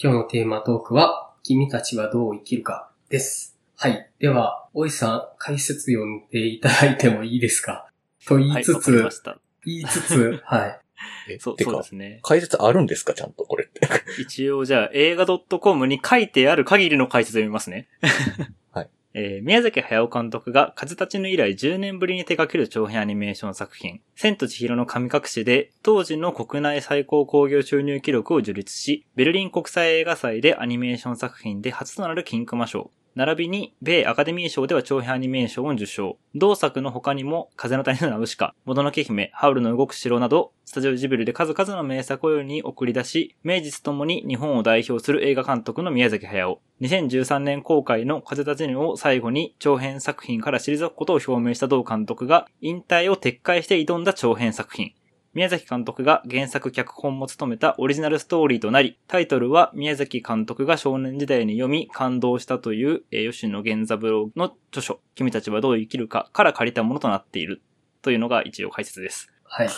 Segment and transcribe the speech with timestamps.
[0.00, 3.58] 今日のテーマトークは、君たちはどう生きるかです。
[3.76, 4.08] はい。
[4.20, 7.90] では、おいさん、解説読んでいただいてもいいですか？
[8.26, 9.38] と言はいい、つつ、わかりました。
[9.64, 11.38] 言いつつ、 はい。
[11.40, 12.20] そう、えてかそうで、すね。
[12.22, 13.12] 解説あるんですか？
[13.14, 13.80] ちゃんとこれって。
[14.20, 17.88] 一応じゃあ映画 .com に書いてある限りの解説を読みますね。
[19.14, 36.18] えー宮崎駿監督が風立ちぬ以来10年ぶりに手掛ける長編アニメーション作品、千と千尋の神隠しで当時の国内最高興行収入記録を樹立し、ベルリン国際映画祭でアニメーション作品で初となる金熊賞、並びに、米アカデミー賞では長編アニメーションを受賞。
[36.36, 46.60] 同作の他にも、風の谷のナウシカ、もののけ姫、ハウルの動く城など、スタジオジブリで数々の名作を世に送り出し、名実ともに日本を代表する映画監督の宮崎駿。
[46.80, 54.92] 2013年公開の風立ちぬを最後に長編作品から退くことを表明した同監督が、引退を撤回して挑んだ長編作品。
[55.38, 67.62] 宮崎監督が原作脚本も務めたオリジナルストーリーとなり、タイトルは宮崎監督が少年時代に読み感動したという、えー吉野源三郎の著書、君たちはどう生きるかから借りたものとなっている
[68.02, 69.30] というのが一応解説です。
[69.44, 69.68] はい。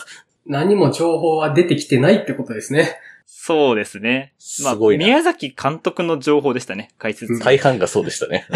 [0.47, 2.95] 何も情報は出てきてないってことですね。
[3.27, 4.33] そうですね。
[4.63, 5.05] まあ、すごいな。
[5.05, 7.33] 宮崎監督の情報でしたね、解説。
[7.33, 8.47] うん大半がそうでしたね。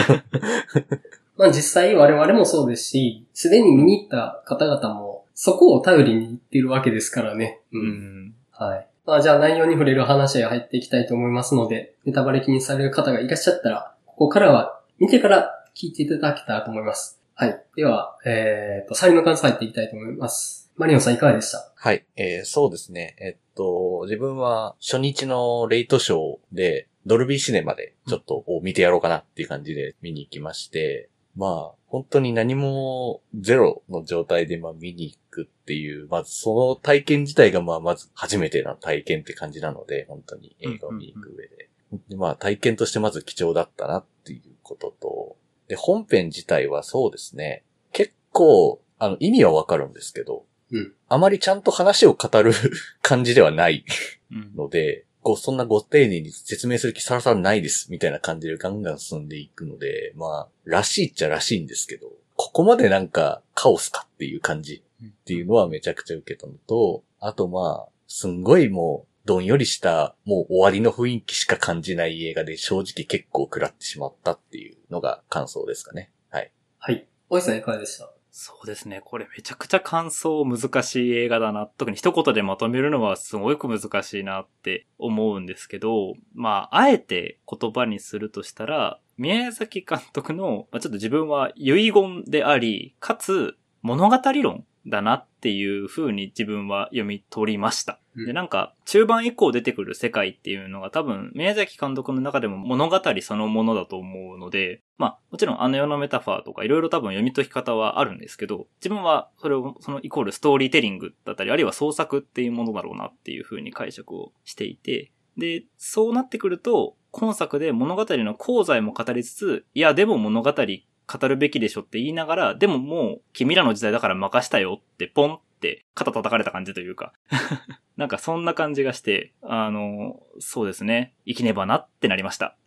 [1.37, 7.59] まあ実際我々もそうですし、すでに見に行った方々も、そこを頼りに行ってるわけですからね。
[7.71, 7.79] う。
[7.79, 8.35] うんん。
[8.51, 8.87] はい。
[9.05, 17.21] まあじゃあ内容に触れる話へ入っていきたいと思いますので、ネタバレ気にされる方がいらっしゃったら、ここからは見てから聞いていただけたらと思います。
[17.35, 17.61] はい。
[17.75, 20.71] では、えー、と、サリの感想入っていきたいと思います。
[20.77, 21.71] マリオンさんいかがでした？
[21.75, 22.05] はい。
[22.15, 23.15] えーそうですね。
[23.19, 35.19] えっと、自分は初日のレイトショーで、ドルビーシネマでちょっとお見てやろうかなっていう感じで見に行きまして、まあ、本当に何もゼロの状態でまあ見に行く
[35.65, 41.69] っていう、まずその体験自体がまあまず初めての体験って感じなので、本当に映画を見に行く上で。
[42.09, 52.51] でまあ体験としてまず貴重だったなっていうことと、で、本編自体はそうですね、結構、あの、意味はわかるんですけど、うんあまりちゃんと話を語る
[53.01, 53.85] 感じではない
[54.31, 54.53] うん。
[54.55, 76.11] ので、こう、そんなご丁寧に説明する気さらさらないです、みたいな感じでガンガン進んでいくので、まあ、らしいっちゃらしいんですけど、ここまでなんかカオスかっていう感じっていうのはめちゃくちゃ受けたのと、あとまあ、すんごいもう、どんよりした、もう終わりの雰囲気しか感じない映画で正直結構食らってしまったっていうのが感想ですかね。
[76.29, 76.51] はい。
[76.77, 77.07] はい。
[77.29, 78.11] おいさんいかがでした？
[78.29, 79.01] そうですね。
[79.03, 81.65] これめちゃくちゃ感想難しい映画だな。
[81.65, 97.99] 特に一言でまとめるのはすごく難しいなって思うんですけど、まあ、あえて言葉にするとしたら、宮崎監督の、まあ、ちょっと自分は遺言であり、かつ物語論だなっていう風に自分は読み取りました。
[98.15, 127.13] うんで、なんか、中盤以降出てくる世界っていうのが多分、宮崎監督の中でも物語そのものだと思うので、まあ、もちろんあの世のメタファーとかいろいろ多分読み解き方はあるんですけど、自分はそれを、そのイコールストーリーテリングだったり、あるいは創作っていうものだろうなっていう風に解釈をしていて、で、そうなってくると、今作で物語の功罪も語りつつ、いや、でも物語語るべきでしょって言いながら、でももう、君らの時代だから任したよって、ポンって肩叩かれた感じというか、
[127.97, 132.57] なんかそんな感じがして、あの、そうですね、生きねばなってなりました。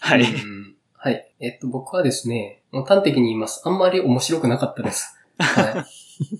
[0.00, 0.22] はい。
[0.22, 1.34] うんはい。
[1.40, 3.62] えっと、僕はですね、もう端的に言います。
[3.64, 5.18] あんまり面白くなかったです。
[5.36, 5.84] は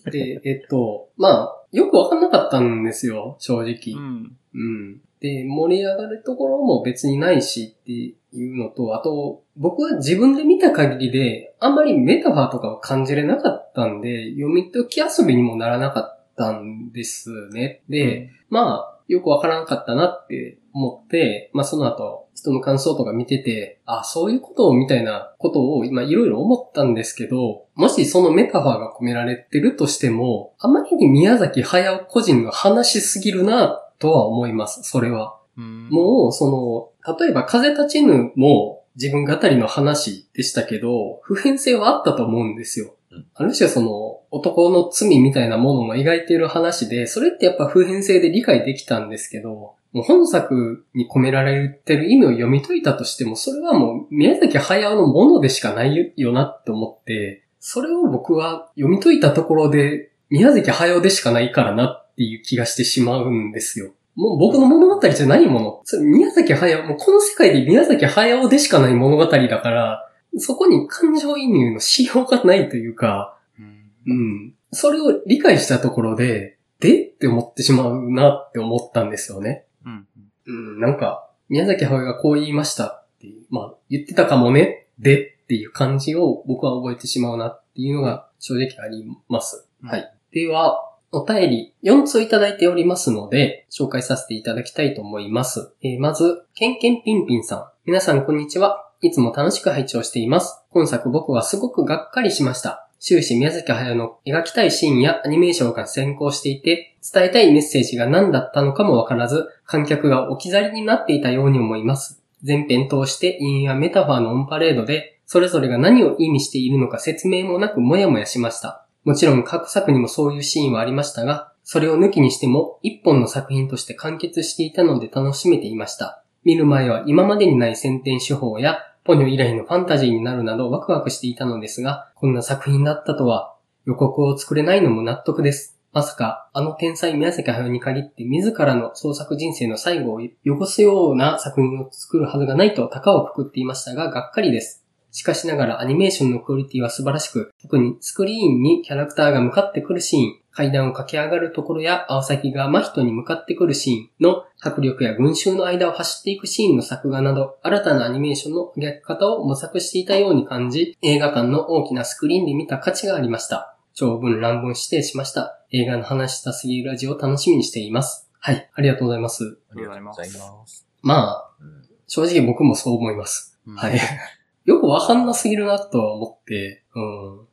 [0.06, 0.10] い。
[0.12, 3.94] で、えっと、まあ、よくわかんなかったんですよ、正直。
[3.96, 4.36] うん。
[4.54, 5.00] うん。
[5.20, 8.14] で、盛り上がるところも別にないしってい
[8.52, 17.82] うのと、あと、僕は自分で見た限りで、あんまりメタファーとかを感じれなかったんで、読み解き遊びにもならなかったんですね。
[17.88, 35.38] で、まあ、よくわからなかったなって思って、まあその後、人の感想とか見てて、あ、そういうことをみたいなことを今いろいろ思ったんですけど、もしそのメタファーが込められてるとしても、あまりに宮崎駿個人の話しすぎるなとは思います、それは。
[35.56, 43.26] うんもう、その、例えば風立ちぬも自分語りの話でしたけど、普遍性はあったと思うんですようん。
[43.34, 63.92] ある種その、男の罪みたいなものも描いている話で、それってやっぱ普遍性で理解できたんですけど、もう本作に込められてる意味を読み解いたとしても、それはもう宮崎駿のものでしかないよなって思って、それを僕は読み解いたところで、宮崎駿でしかないからなっていう気がしてしまうんですよ。
[64.14, 65.80] もう僕の物語じゃないもの。
[65.84, 70.08] それ宮崎駿、もうこの世界で宮崎駿でしかない物語だから、
[70.38, 74.54] そこに感情移入のしようがないというか、うんうん。
[74.70, 79.66] それを理解したところで、でって思ってしまうなって思ったんですよね。
[79.84, 80.06] うん。
[80.46, 89.68] うん、なんか、宮崎駿がこう言いましたっていう、まあ、言ってたかもね、でっていう感じを僕は覚えてしまうなっていうのが正直あります。
[89.82, 90.14] はい。
[90.32, 95.74] では、お便り4ついただいておりますので、紹介させていただきたいと思います。
[95.82, 97.66] えーまず、ケンケンピンピンさん。
[97.84, 98.88] 皆さんこんにちは。
[99.02, 100.62] いつも楽しく拝聴しています。
[100.70, 102.88] 今作僕はすごくがっかりしました。
[103.04, 112.22] 終始宮崎駿の描きたいシーンやアニメーションが先行していて、伝えたいメッセージが何だったのかもわからず、観客が置き去りになっていたように思います。
[112.44, 118.86] 全編通して陰やメタファーのオンパレードで、それぞれが何を意味しているのか説明もなくもやもやしました。
[119.02, 126.22] もちろん各作にもそういうシーンはありましたが、それを抜きにしても一本の作品として完結していたので楽しめていました。
[126.44, 135.78] 見る前は今までにない先天手法やポニョ以来のファンタジーになるなどワクワクしていたのですが、こんな作品だったとは予告を作れないのも納得です。
[135.92, 144.84] まさか、あの天才宮崎駿に限って自らの創作人生の最後を汚すような作品を作るはずがないと高をくくっていましたが、がっかりです。
[145.10, 163.76] しかしながらアニメーションのクオリティは素晴らしく、特にスクリーンにキャラクターが向かってくるシーン、階段を駆け上がるところや青崎が真人に向かってくるシーンの迫力や群衆の間を走っていくシーンの作画など、新たなアニメーションの描き方を模索していたように感じ、映画館の大きなスクリーンで見た価値がありました。
[163.94, 165.58] 長文乱文指定しました。
[165.70, 168.30] 映画の話したすぎるラジオを楽しみにしています。
[168.38, 169.58] はい、ありがとうございます。
[169.70, 170.86] ありがとうございます。
[171.02, 171.82] まあ、うん
[172.14, 173.58] 正直僕もそう思います。
[173.66, 173.98] うんはい。
[174.66, 177.46] よくわかんなすぎるなとは思って、うん。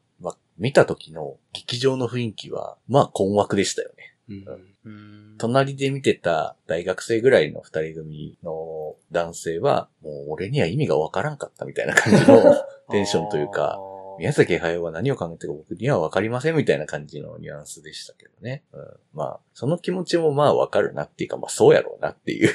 [0.60, 4.16] まあ、見た時の劇場の雰囲気は、まあ困惑でしたよね。
[4.30, 4.46] うん
[4.86, 12.56] うん隣で見てた大学生ぐらいの二人組の男性は、もう俺には意味がわからんかったみたいな感じの
[12.92, 13.80] テンションというか、
[14.20, 18.64] 宮崎駿は何を考えてるか僕にはわかりませんみたいな感じのニュアンスでしたけどね。
[18.74, 22.54] うん、まあ、その気持ちもまあわかるなっていうか、まあそうやろうなっていう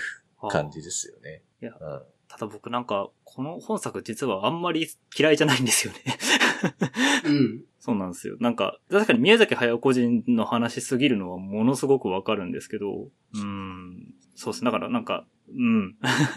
[0.50, 1.42] 感じですよね。
[1.62, 4.88] いやうん、ただ僕なんか、この本作実はあんまり
[5.18, 5.98] 嫌いじゃないんですよね。
[7.24, 7.64] うん。
[7.80, 8.36] そうなんですよ。
[8.38, 14.64] なんか、確かに宮崎駿個人の話すぎるのはものすごくわかるんですけど、うーん、そうです。
[14.64, 15.96] だからなんか、うん。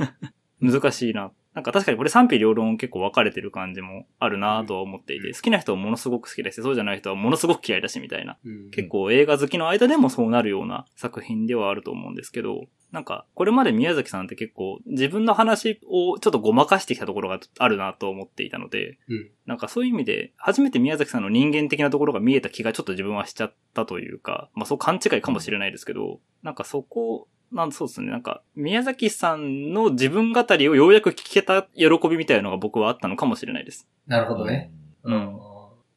[0.60, 1.32] 難しいな。
[1.58, 8.38] なんか確かにこれ賛否両論結構分かれてる感じもあるなとは思っていて、好きな人はものすごく好きだし、そうじゃない人はものすごく嫌いだしみたいな。
[8.46, 19.32] うん結構映画好きの間でもそうなるような作品ではあると思うんですけど、なんか、これまで宮崎さんって結構自分の話をちょっとごまかしてきたところがあるなと思っていたので、うん。
[19.48, 33.88] なんかそういう意味で、初めて宮崎さんの人間的なところが見えた気がちょっと自分はしちゃったというか、まあそう勘違いかもしれないですけど、なんかそこ、なんそうですね、なんか、宮崎さんの自分語りをようやく聞けた喜びみたいなのが僕はあったのかもしれないです。
[34.06, 34.72] なるほどね。
[35.04, 35.40] ううんん。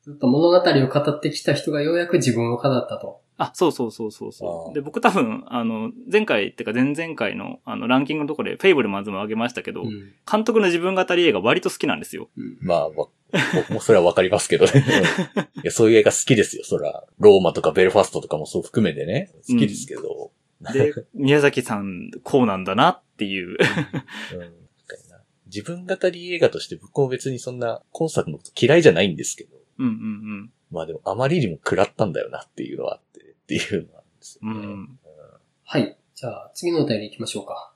[0.02, 3.20] ずっと物語を語ってきた人がようやく自分を語ったと。
[3.37, 4.75] あ、そうそうそうそうそう。
[4.75, 10.12] で、僕多分、あの、前回っていうか前々回の、あの、ランキングのところで、フェイブルマンズも上げましたけど、うん。
[10.31, 12.29] 監督の自分語り映画割と好きなんですよ。
[12.37, 13.08] うんまあ、わ
[13.55, 14.73] 僕もそれはわかりますけどね。
[14.75, 17.05] う んいやそういう映画好きですよ、そら。
[17.19, 19.31] ローマとかベルファストとかもそう含めてね。
[19.49, 20.32] 好きですけど。
[20.73, 23.57] で、宮崎さん、こうなんだなっていう。
[24.35, 24.61] うん
[25.53, 29.57] 自分語り映画として僕も別にそんな今作のこと嫌いじゃないんですけど。
[29.79, 34.51] うんうんまあでもあまりにも食らったんだよなっていうのはあって、っていうのはあるんですうん。
[34.53, 34.75] うよね。
[34.77, 34.99] ん。
[35.65, 35.99] はい。
[36.15, 37.75] じゃあ、次のお便り行きましょうか。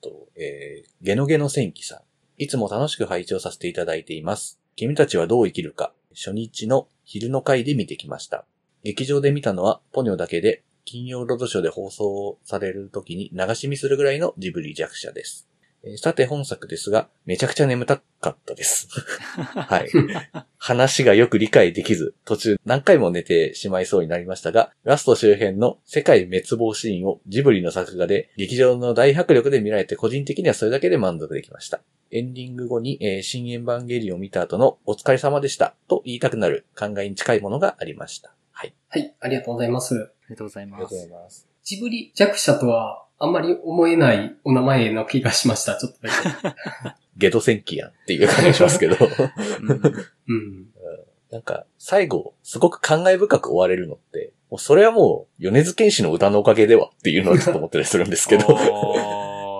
[0.00, 2.00] と、えー、ゲノゲノ戦記さん。
[2.36, 4.60] いつも楽しく拝聴させていただいています。
[4.76, 8.44] 君たちはどう生きるか、初日の昼の回で見てきました。
[8.82, 15.48] 劇場で見たのはポニョだけで、金曜ロードショーで放送される時に流し見するぐらいのジブリ弱者です。
[15.84, 18.88] えーさて本作ですが、めちゃくちゃ眠たかったです。
[19.38, 19.88] はい。
[20.58, 31.82] 話がよく理解できず、途中何回も寝てしまいそうになりましたが、ラスト周辺の世界滅亡シーンをジブリの作画で劇場の大迫力で見られて個人的にはそれだけで満足できました。
[32.10, 38.34] エンディング後に、えー新エヴァンゲリオンを見た後のお疲れ様でしたと言いたくなる考えに近いものがありました。
[38.92, 39.02] はい。
[39.02, 39.94] はい、ありがとうございます。
[39.94, 41.08] ありがとうございます。
[41.08, 41.48] ます。
[41.62, 45.76] ジブリ弱者とは、あんまり思えないお名前の気がしました。
[45.76, 46.96] ちょっとだけ。
[47.16, 48.96] ゲド戦記やんっていう感じしますけど。
[48.98, 49.82] うん
[50.28, 50.66] うん。
[51.30, 58.46] なんか、最後、すごく感慨深く終われるのって、もうそれはもう、米津玄師の歌のおかげではっていうのをちょっと思ったりするんですけど、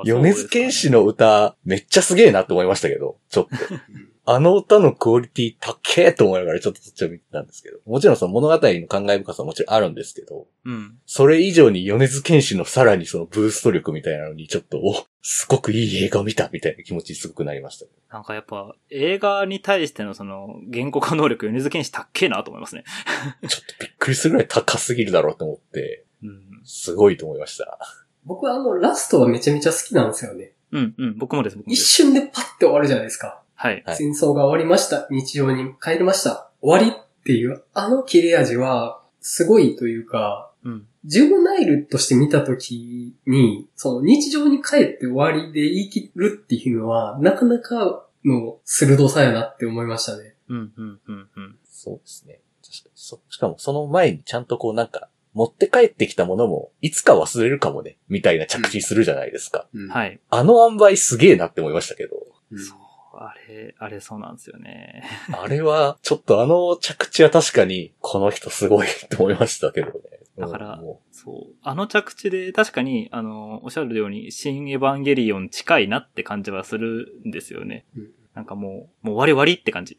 [0.05, 3.51] 米津玄師の歌、めっちゃすげえなって思いましたけど、ちょっと。
[4.27, 10.99] あの歌のクオリティ高えと思いながらちょっとそっちを見てたんですけど、もちろんその物語の感慨深さはもちろんあるんですけど、うん。
[11.07, 17.87] それ以上に米津玄師のさらにそのブースト力みたいなのにちょっと、お、すごくいい映画を見たみたいな気持ちにすごくなりました。
[18.15, 22.85] なんかやっぱ、映画に対してのその、原告能力、米津玄師高えなと思いますね。
[23.49, 26.61] ちょっとびっくりするぐらい高すぎるだろうと思って、うん。
[26.65, 27.79] すごいと思いました。
[28.25, 30.53] 僕はあの、ラストはめちゃめちゃ好きなんですよね。
[30.73, 31.19] うんうん。
[31.19, 31.89] 僕もです、僕もで一す。
[31.89, 33.43] 瞬でパッて終わるじゃないですか。
[33.61, 33.83] はい。
[33.85, 35.07] はい戦争が終わりました。
[35.11, 36.51] 日常に帰りました。
[36.63, 40.87] 終わりっていう、あの切れ味は、すごいというか、うん。
[41.05, 50.37] ジュブナイルとして見たときに、その日常に帰って終わりで言い切るっていうのは、なかなかの鋭さやなって思いましたね。
[50.49, 51.59] うんうんうんうん。
[51.71, 52.41] そうですね。
[52.63, 59.67] 確かにそしかもその前にちゃんとこうなんか、持って帰ってきたものも、いつか忘れるかもね、みたいな着地するじゃないですか。
[59.75, 60.19] うんはい。
[60.31, 62.17] あの塩梅すげえなって思いましたけど。
[62.53, 62.90] うんそう。
[63.23, 65.05] あれ、あれそうなんですよね。
[65.31, 69.93] あれは、ちょっとあの着地は確かに、この人すごいって思いましたけどね。
[70.39, 71.55] だからそう。
[71.63, 77.85] あの着地で確かに、あの、おっしゃるように、新エヴァンゲリオン近いなって感じはするんですよね。
[77.95, 79.97] うんなんかもう、もう終わり終わりって感じ。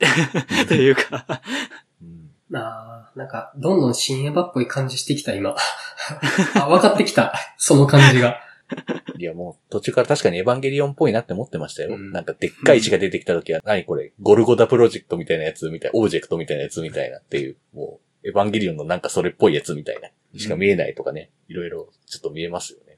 [0.67, 1.41] というか、
[2.01, 5.53] ううんあーなんか、どんどん新エヴァっぽい感じしてきた、今。
[6.55, 7.33] あ、分かってきた。
[7.57, 8.39] その感じが。
[9.17, 11.95] いやもう途中から確かにエヴァンゲリオンっぽいなって思ってましたよ。
[11.95, 20.09] うんなんかでっかい石が出てきた時は、何これ、ゴルゴダプロジェクトみたいなやつみたいな、オブジェクトみたいなやつみたいなっていう、もう、エヴァンゲリオンのなんかそれっぽいやつみたいな、
[20.39, 22.97] しか見えないとかね、いろいろちょっと見えますよね。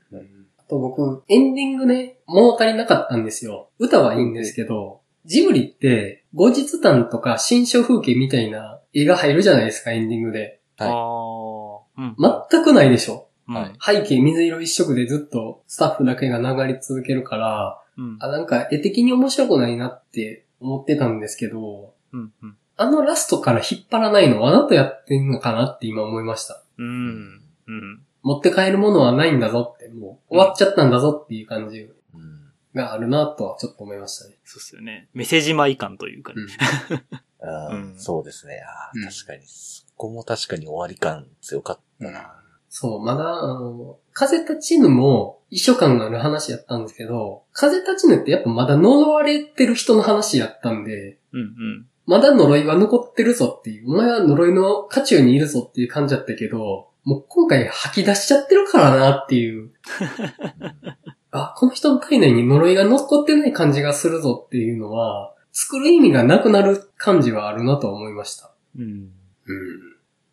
[0.58, 3.70] あと僕、エンディングね、物足りなかったんですよ。
[3.80, 10.60] 歌はいいんですけど、ジブリって、後日談とか新象風景みたいな絵が入るじゃないですか、エンディングで。
[10.78, 12.16] はいああ、うん。
[12.50, 13.28] 全くないでしょ。
[13.48, 18.18] うんはい背景水色一色でずっとスタッフだけが流れ続けるから、うん。
[18.20, 22.34] あ、なんか絵的に面白くないなって思ってたんですけど、うん。
[22.42, 22.58] うん。
[22.76, 26.64] あのラストから引っ張らないのわざとやってんのかなって今思いました。
[26.78, 27.42] うん。
[27.68, 28.02] うん。
[28.24, 34.36] 持って帰るものはないんだぞって、もう終わっちゃったんだぞっていう感じうんがあるなとはちょっと思いましたね。
[34.46, 35.10] そうっすよね。
[35.14, 36.42] メッセージ舞感というかね。
[37.42, 38.62] うんそうですね。
[38.66, 42.43] あ確かに、そこも確かに終わり感強かったな。
[42.76, 51.86] そう、まだ、あの、風立ちぬも一緒感がある話やったんですけど、風立ちぬってやっぱまだ呪われてる人の話やったんで、うんうん。
[52.08, 59.70] まだ呪いは残ってるぞっていう、お前は呪いの渦中にいるぞっていう感じだったけど、もう今回吐き出しちゃってるからなっていう、
[61.30, 68.52] あ、この人の体内に呪いが残ってない感じがするぞっていうのは、作る意味がなくなる感じはあるなと思いました。
[68.76, 68.84] うん。
[68.84, 69.12] うん。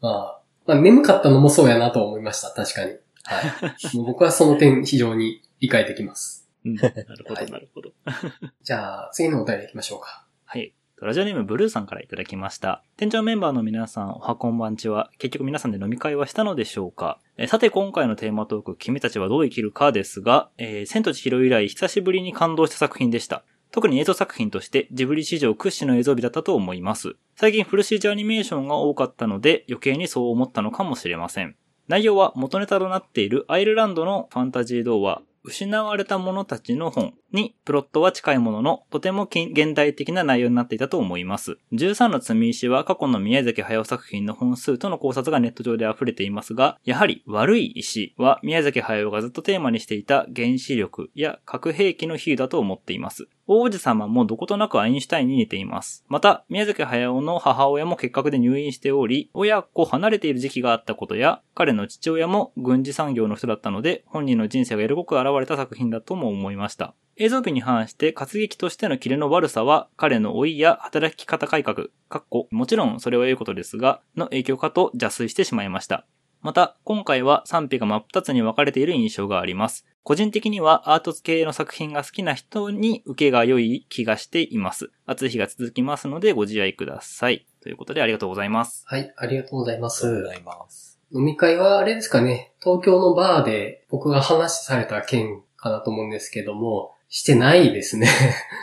[0.01, 2.93] まあ、まあ、眠かったのもそうやなと思いました、確かに。
[3.25, 3.75] はい。
[3.97, 6.49] もう僕はその点非常に理解できます。
[6.65, 7.91] うんなるほど、はいなるほど。
[8.63, 10.27] じゃあ、次のお便り行きましょうか。
[10.45, 10.75] はい。
[11.01, 12.85] ラジオネームブルーさんからいただきました。
[12.99, 15.11] 店長メンバーの皆さん、おはこんばんちは。
[15.17, 17.19] 結局皆さんで飲み会はしたのでしょうか？
[17.39, 23.45] えーさて今回のテーマトーク、君たちはどう生きるかですが、えー、千と千尋以来久しぶりに感動した作品でした。
[23.71, 27.17] 特に映像作品としてジブリ史上屈指の映像美だったと思います。
[27.41, 31.57] 最近フル CG アニメーションが多かったので余計にそう思ったのかもしれません。
[31.89, 41.57] 内容は元ネタとなっているアイルランドのファンタジー童話、失われた者たちの本にプロットは近いものの、とても現代的な内容になっていたと思います。
[41.73, 53.29] 13の積み石は過去の宮崎駿作品の本数との考察がネット上で溢れていますが、やはり悪い石は宮崎駿がずっとテーマにしていた原子力や核兵器の比喩だと思っています。
[53.53, 56.05] 王子様もどことなくアインシュタインに似ています。
[56.07, 66.95] また、宮崎駿の母親も結核で入院しており、親子離れている時期があったことや、彼の父親も軍事産業の人だったので、本人の人生が色濃く現れた作品だとも思いました。
[67.17, 76.07] 映像美に反して活劇としてのキレの悪さは彼の老いや働き方改革、かっこもちろんそれは良いことですが、の影響かと邪推してしまいました。
[76.43, 79.85] また、今回は賛否が真っ二つに分かれている印象があります。
[80.03, 84.91] 個人的にはアート系の作品が好きな人に受けが良い気がしています。
[85.05, 87.47] 暑い日が続きますのでご自愛ください。
[87.63, 88.85] ということでありがとうございます。
[88.87, 90.35] はい、ありがとうございまありがとうごすざ。
[90.35, 90.99] います。
[91.13, 98.09] 飲み会はあれですかね、東京のバーで僕が話された件かなと思うんですけども、してないですね。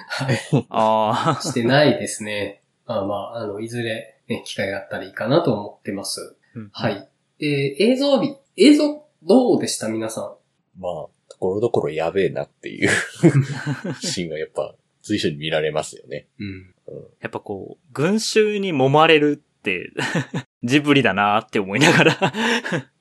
[0.07, 0.67] はい。
[0.69, 2.63] あ してないですね。
[2.87, 6.37] まあまあ、あの、いずれ、ね、機会があったらいいかなと思ってます。
[6.55, 6.69] ー。
[6.71, 6.89] は。
[6.89, 7.07] い。
[7.39, 9.87] で、映像美、映像どうでした？
[9.89, 10.81] 皆さん。
[10.81, 10.91] まあ、
[11.29, 12.89] ところどころやべえなっていう
[14.01, 16.27] シーンがやっぱ随所に見られますよね。
[16.39, 16.73] うん。
[17.21, 19.91] やっぱこう、群衆に揉まれるって、
[20.63, 22.33] ジブリだなーって思いながら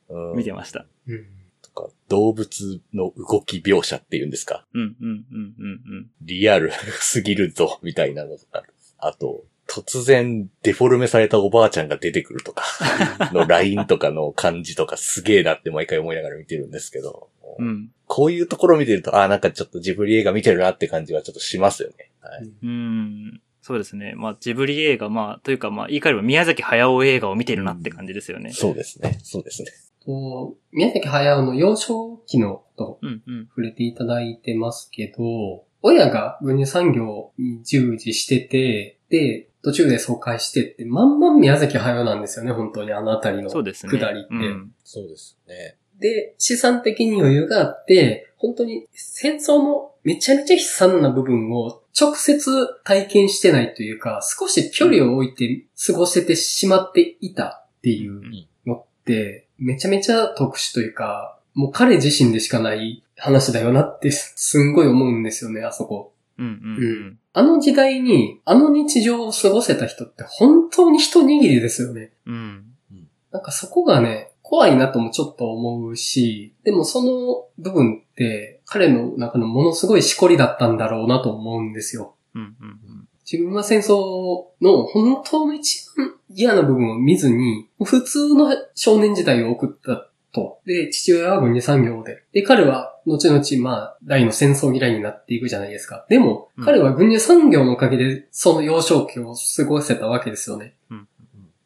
[0.09, 0.87] うん見てました。
[1.07, 1.27] うん。
[1.63, 4.67] とか、動物の動き描写っていうんですか？
[4.75, 5.25] うん、うん、うん、
[5.59, 6.11] うん、うん。
[6.23, 8.63] リアルすぎるぞ、みたいなのとか。
[8.99, 12.65] あと、突然デフォルメされたおばあちゃんが出てくるとか、
[13.33, 17.91] のラインとかの感じとかすげえなって毎回思いながら見てるんですけど、うん。
[18.07, 22.11] こういうところ見てると、ああ、なんかちょっとジブリ映画見てるなって感じはちょっとしますよね。
[22.21, 22.51] はい。
[22.63, 23.41] うん。
[23.63, 24.15] そうですね。
[24.17, 28.53] まあ、ジブリ映画、まあ、というか、まあ、言い換えれば宮崎駿映画を見てるなって感じですよね。
[28.53, 29.19] そうですね。
[29.23, 29.73] そうですね。
[30.05, 33.47] と、宮崎駿の幼少期のことうん、うん。
[33.49, 43.99] 触れていただいてますけど、親が軍需産業に従事してて、で、途中で疎開してって、まんまん宮崎駿なんですよね、本当にあのあたりのそうですね。
[43.99, 44.29] 下りって。
[44.31, 45.77] うんそうですね。
[45.99, 58.21] で、資産的に余裕があって、本当に戦争のめちゃめちゃ悲惨な部分を直接体験してないというか、少し距離を置いて過ごせてしまっていたっていう
[58.67, 66.13] のって、めちゃめちゃ特殊というか、もう彼自身でしかない話だよなってすんごい思うんですよね、あそこ。
[66.39, 72.13] うんうんあの時代に、あの日常を過ごせた人って本当に一握りですよね。
[72.25, 72.65] うん。
[72.91, 73.09] うん。
[73.31, 82.15] なんかそこがね、怖いなともちょっと思うし、でもその部分って彼の中のものすごいしこりだったんだろうなと思うんですよ。
[82.35, 90.61] うんうん自分は戦争の本当の一番嫌な部分を見ずに、普通の少年時代を送ったと。
[90.67, 92.23] で、父親は軍事産業で。
[92.33, 96.05] で、彼は後々、まあ、大の戦争嫌いになっていくじゃないですか。
[96.11, 100.75] でもう、ん彼は軍事産業のおかげで、その幼少期を過ごせたわけですよね。
[100.91, 101.09] うん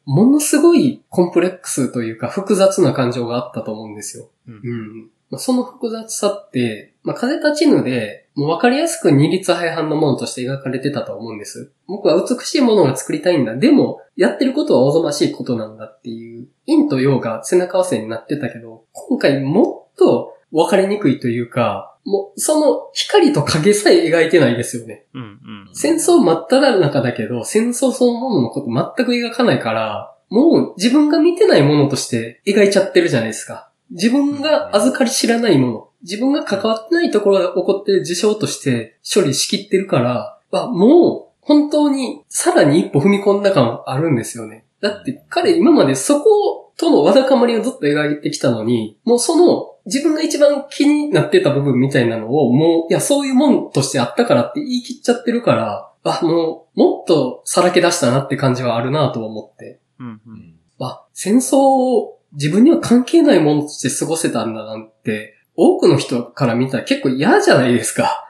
[0.03, 4.29] ものすごいコンプレックスというか複雑な感情があったと思うんですよ。
[4.47, 5.09] うんうん。
[5.31, 11.71] まあ、その複雑さって、まあ、風立ちぬで、もう分かりやすく二律背反のものとして描かれてたと思うんです。
[11.87, 13.55] 僕は美しいものが作りたいんだ。
[13.55, 25.05] でも、やってることはおぞましいことなんだっていう、陰と陽が背中合わせになってたけど、今回もっと分かりにくいというか、もう、その光と影さえ描いてないですよね。
[25.13, 25.39] うんうん。
[25.73, 33.70] 戦争真っ只中だけど、戦争そのもののこと全く描かないから、もう自分が見てないものとして描いちゃってるじゃないですか。
[33.91, 44.65] 自分が預かり知らないもの、自分が関わってないところが起こってる事象として処理しきってるから、あ、もう本当にさらに一歩踏み込んだ感あるんですよね。
[44.79, 59.79] だって彼今までそことのわだかまりをずっと描いてきたのに、もうその自分が一番気になってた部分みたいなのをもう、いや、そういうもんとしてあったからって言い切っちゃってるから、あ、もう、もっとさらけ出したなって感じはあるなと思って。
[59.99, 60.21] うんう。
[60.27, 60.55] うんん。
[60.79, 68.25] あ、戦争を自分には関係ないものとして過ごせたんだなんて、多くの人から見たら結構嫌じゃないですか。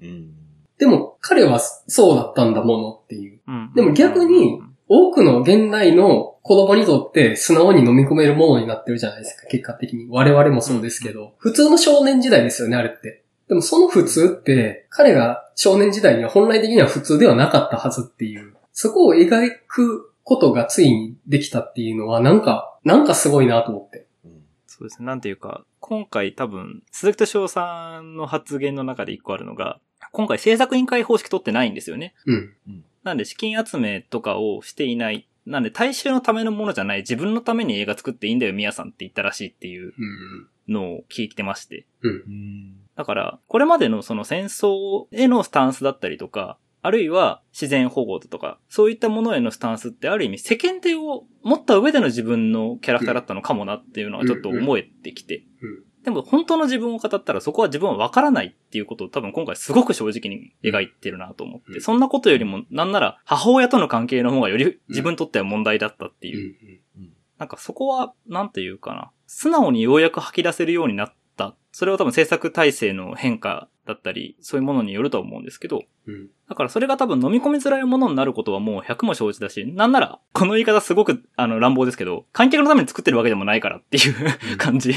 [0.00, 0.34] うん。
[0.78, 3.40] でも彼はそうだったんだものっていう。
[3.46, 3.72] うん。
[3.74, 10.06] でも逆に多くの現代の子供にとって素直に飲み込めるものになってるじゃないですか、結果的に。
[10.10, 11.34] 我々もそうですけど。
[11.38, 13.22] 普通の少年時代ですよね、あれって。
[13.48, 18.54] でもその普通って、彼が少年時代には本来的には普通ではなかったはずっていう。
[18.72, 24.06] そこを描くことがついにできたっていうのは、なんか、なんかすごいなと思って。
[24.24, 25.06] うんそうですね。
[25.06, 29.80] なんていうか、今回多分、鈴木敏夫さんの発言の中で一個あるのが、
[30.12, 32.14] 今回制作委員会方式取ってないんですよね。
[32.24, 32.54] うん。
[33.02, 35.28] なんで資金集めとかをしていない。
[35.44, 40.72] なんで大衆のためのものじゃない、自分のために映画作っていいんだよ、ミヤさんって言ったらしいっていううん。
[40.72, 41.86] のを聞いてまして。
[42.02, 42.12] うん。
[42.12, 42.76] うん。
[42.96, 55.84] だから、これまでのその戦争へのスタンスだったりとか、あるいは自然保護だとか、そういったものへのスタンスってある意味世間体を持った上での自分のキャラクターだったのかもなっていうのはちょっと思えてきてうん。
[56.04, 66.56] でも本当の自分を語ったらそこは自分はわからないっていうことを多分今回すごく正直に描いてるなと思って、うんそんなことよりもなんなら母親との関係の方がより自分にとっては問題だったっていう
[66.96, 67.10] うん。
[67.40, 69.10] なんかそこは、なんていうかな。
[69.26, 71.56] 素直にようやく吐き出せるようになった。
[71.72, 76.28] それは多分制作体制の変化だったり、そういうものによると思うんですけど、うん。
[76.50, 84.96] だからそれが多分飲み込みづらいものになることはもう100も承知だし、なんなら、この言い方すごく、あの、乱暴ですけど、観客のために作ってるわけでもないからっていう感じ。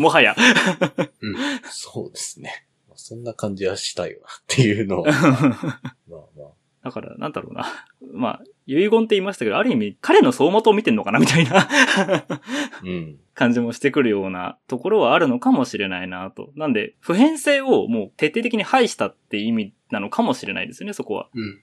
[0.00, 0.34] もはや。
[1.70, 2.66] そうですね。
[2.88, 5.12] まあそんな感じはしたよなっていうのは。
[6.10, 6.86] まあまあ。
[6.86, 7.64] だから、なんだろうな。
[8.12, 11.68] まあ、遺言って言いましたけど、ある意味、彼の走馬灯を見てんのかなみたいな
[12.84, 13.18] うん。
[13.34, 16.50] 感じもしてくるようなところはあるのかもしれないなと。
[16.54, 21.28] なんで、普遍性をもう徹底的に排したって意味なのかもしれないですよね、そこは。
[21.34, 21.42] うん。
[21.42, 21.58] うん。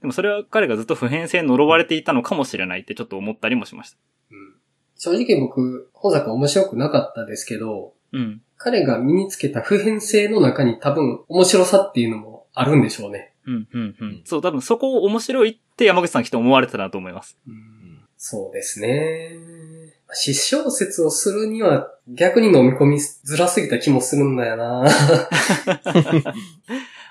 [0.00, 3.98] でもそれは彼がずっと普遍性に呪われていたのかもしれないってちょっと思ったりもしました。
[4.30, 4.54] うん
[4.96, 8.40] 正直僕、本作面白くなかったですけど、うん。
[8.56, 13.33] 彼が身につけた普遍性の中に多分面白さっていうのもあるんでしょうね。
[13.46, 14.22] うん、うん、うん。
[14.24, 17.38] そう、多分そこを面白いって山口さんきっと思われてたなと思います。
[18.16, 19.30] そうですね。
[20.12, 24.84] 失笑説をするには逆に飲み込みづらすぎた気もするんだよな。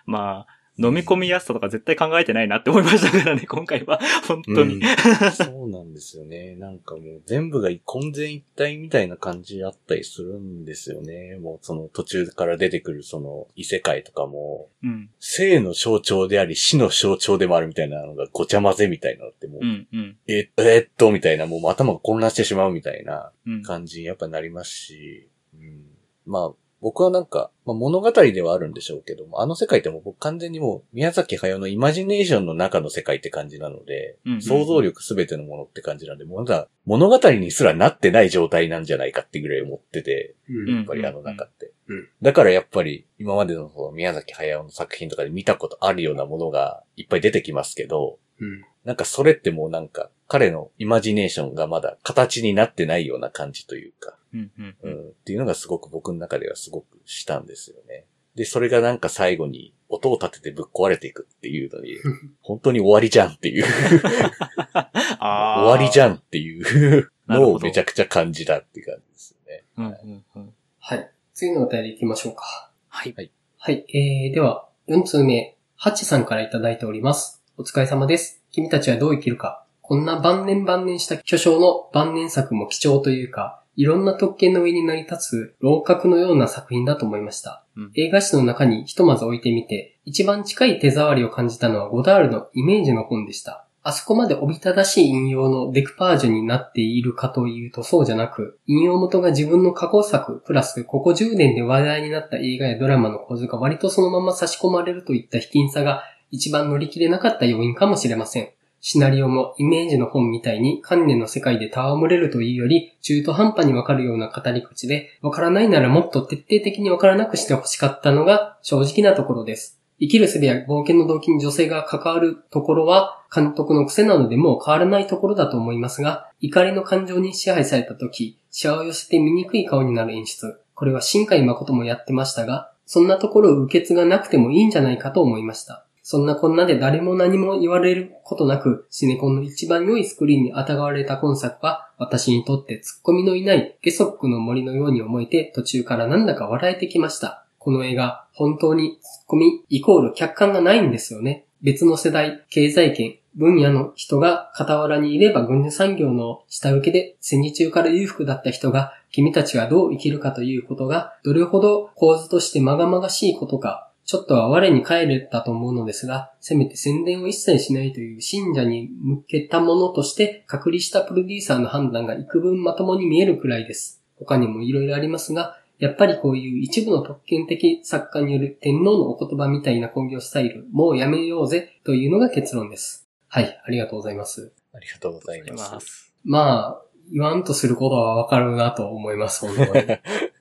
[0.05, 3.99] まあ、飲み込みやすさとか絶対考えてないなって思いましたからね、 今回は。
[4.27, 4.75] 本当に。
[4.75, 4.81] うん
[5.31, 6.55] そうなんですよね。
[6.55, 11.37] なんかもう全部が混然一体みたいな感じあったりするんですよね。
[11.39, 23.63] もうその途中から出てくるその異世界とかも、うん、生の象徴であり死の象徴でもあるみたいなのがごちゃ混ぜみたいなのってもう、うん、うん、え、えっと、みたいな、もう頭が混乱してしまうみたいなうん。
[23.63, 25.85] 感じにやっぱなりますし、うん、
[26.25, 40.75] まあ、僕はなんか、まあ、物語ではあるんでしょうけども、あの世界ってもう僕完全にもう宮崎駿のイマジネーションの中の世界って感じなので、うんうん想像力すべてのものって感じなんで、もうまだ物語にすらなってない状態なんじゃないかってぐらい思ってて、うん。
[40.75, 41.71] やっぱりあの中って。
[41.87, 42.09] うん。
[42.21, 48.65] だからやっぱり今までのその宮崎駿の作品とかで見たことあるようなものがいっぱい出てきますけど、うん。
[48.83, 58.05] なんかそれってもうなんか彼のイマジネーションがまだ形になってないような感じというか、うんうんうん、っていうのがすごく僕の中ではすごくしたんですよね。
[58.35, 61.97] で、それがなんか最後に音を立ててぶっ壊れていくっていうのに、
[62.41, 63.65] 本当に終わりじゃんっていう、
[65.19, 69.63] あ終わりじゃゃんっていう のをめちゃくちゃ感じたって感じですよね。
[69.77, 70.53] うんうんうん。
[70.79, 71.11] はい。
[71.33, 72.71] 次のお便り行きましょうか。
[72.87, 73.13] はい。
[73.57, 73.85] はい。
[73.93, 77.43] えー、では、4通目、ハチさんからいただいております。
[77.57, 78.43] お疲れ様です。
[78.51, 79.65] 君たちはどう生きるか。
[79.81, 87.63] こんな晩年晩年した巨匠の晩年作も貴重というか、いろんな特権の上に成り立つ楼閣のような作品だと思いました。
[87.75, 93.65] うん映画史の中にひとまず置いてみて、一番近い手触りを感じたのはゴダールのイメージの本でした。
[93.85, 108.49] あそこまでおびただしい引用のデクパージュになっているかというとそうじゃなく、引用元が自分の過去作、プラスここ10年で話題になった映画やドラマの構図が割とそのまま差し込まれるといった卑近さが一番乗り切れなかった要因かもしれません。
[108.85, 119.79] シナリオもイメージの本みたいに観念の世界で戯れるというより中途半端にわかるような語り口で、わからないならもっと徹底的にわからなくしてほしかったのが正直なところです。
[120.01, 130.59] 生きる術や冒険の動機に女性が関わるところは監督の癖なのでもう変わらないところだと思いますが、怒りの感情に支配された時、シワを寄せて醜い顔になる演出。
[130.75, 135.85] これは新海誠もやってましたが、そんなところを受け継がなくてもいいんじゃないかと思いました。
[136.03, 147.45] そんなこんなで誰も何も言われることなく、シネコンの一番良いスクリーンにあたがわれた今作は、私にとってツッコミのいないゲソックの森のように思えて途中からなんだか笑えてきました。
[147.57, 151.45] この映画、本当にツッコミイコール客観がないんですよね。
[151.61, 174.03] 別の世代、経済圏、分野の人が傍らにいれば軍需産業の下請けで戦時中から裕福だった人が君たちはどう生きるかということがどれほど構図としてまがまがしいことかちょっとは我に返れたと思うのですが、せめて宣伝を一切しないという信者に向けたものとして隔離したプロデューサーの判断が幾分まともに見えるくらいです。
[174.17, 183.07] 他にも色々ありますが、やっぱりこういう一部の特権的作家による天皇のお言葉みたいな工業スタイル、もうやめようぜというのが結論です。
[183.27, 184.53] はい、ありがとうございます。
[184.73, 185.43] ありがとうござい。
[185.51, 186.13] ます。
[186.23, 189.85] まあ、言わんとすることはわかるなと思います、本当に。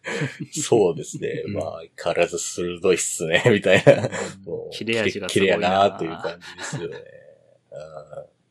[0.52, 1.42] そうですね。
[1.46, 4.08] うんまあ、変わらず鋭いっすね、 みたいな。
[4.70, 6.96] 切れ味がすごいなやなという感じですよね。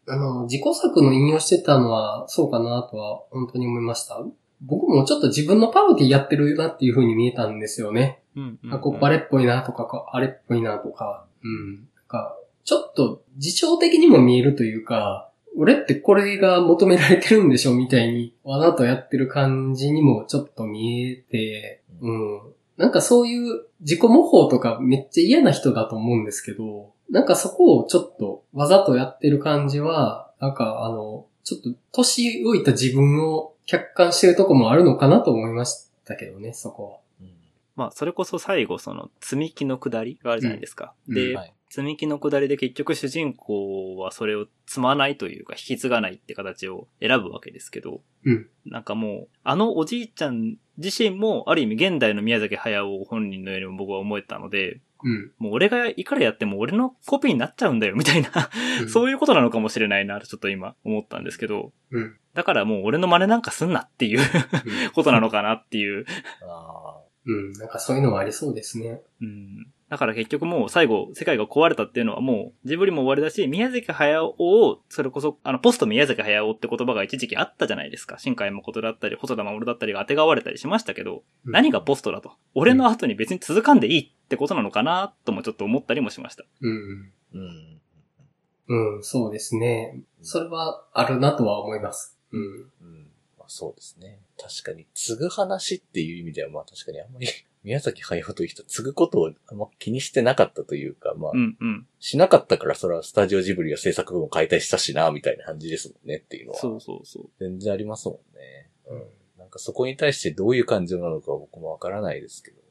[0.07, 4.21] あの、自己作の引用してたのはそうかなとは本当に思いました。
[4.61, 8.21] 僕もちょっと自分のパロディやってるなっていう風に見えたんですよね。
[8.35, 11.75] うんうんあ、こっぱれっぽいなとかか、あれっぽいなとか、うん。
[11.75, 22.41] なんか、ちょっと自重的にも見えるというか、俺ってこれが求められてるんでしょみたいに、わざとやってる感じにもちょっと見えて、うん。
[22.77, 36.97] なんかそういう自己模倣とかめっちゃ嫌な人だと思うんですけど、なんかそこをちょっとわざとやってる感じは、なんかあの、ちょっと年老いた自分を客観してるとこもあるのかなと思いましたけどね、そこは。
[37.21, 37.27] うん
[37.75, 40.93] まあ、それこそ最後、その、積み木の下りがあるじゃないですか。
[41.07, 55.31] で、うんうんはい積み木の下りで結局主人公はそれを積まないというか、引き継がないって形を選ぶわけですけど、うんなんかもう、あのおじいちゃん自身も、ある意味現代の宮崎駿本人のようにも僕は思えたので、うん。
[55.39, 58.29] もう俺がいくらやっても俺のコピーになっちゃうんだよ、みたいな、
[58.89, 62.17] そういうことなのかもしれないな、とちょっと今思ったんですけど、うん。
[62.33, 64.19] だからもう俺の真似なんかすんなっていう
[64.93, 66.05] ことなのかなっていう。
[66.43, 67.53] あうん。
[67.53, 69.01] なんかそういうのはありそうですね。
[69.21, 69.67] うん。
[69.91, 78.17] だから結局もう最後、世界が壊れたっていうのはもう、ジブリも終わりだし、宮崎駿を、それこそ、あの、ポスト宮崎駿って言葉が一時期あったじゃないですか。
[78.17, 82.31] 新海誠だったり、細田守だったりが当てがわれたりしましたけど、うん何がポストだと。
[82.55, 86.45] 俺の後に別に続かんでいいってことなのかなともちょっと思ったりもしました。
[86.61, 87.11] うん。
[87.35, 88.91] ーうん。
[88.95, 89.99] うん、そうですね。
[90.21, 92.17] それはあるなとは思います。
[92.31, 92.41] うん。
[92.41, 93.07] うん。
[93.37, 94.19] まあ、そうですね。
[94.39, 97.27] 確かに、継ぐ話っていう意味では、まあ確かにあんまり、
[97.63, 101.87] 宮崎駿という人は継ぐことをあんま気にしてなかったというか、まあ、うんうん。
[101.99, 106.59] しなかったからそれはスタジオジブリが制作部も解体したしな、みたいな感じですもんねっていうのは。
[106.59, 107.29] そうそうそう。
[107.39, 108.69] 全然ありますもんね。
[108.87, 109.03] うん。
[109.37, 112.61] なんかそこに対してどういう感情なのかは僕もわからないですけど。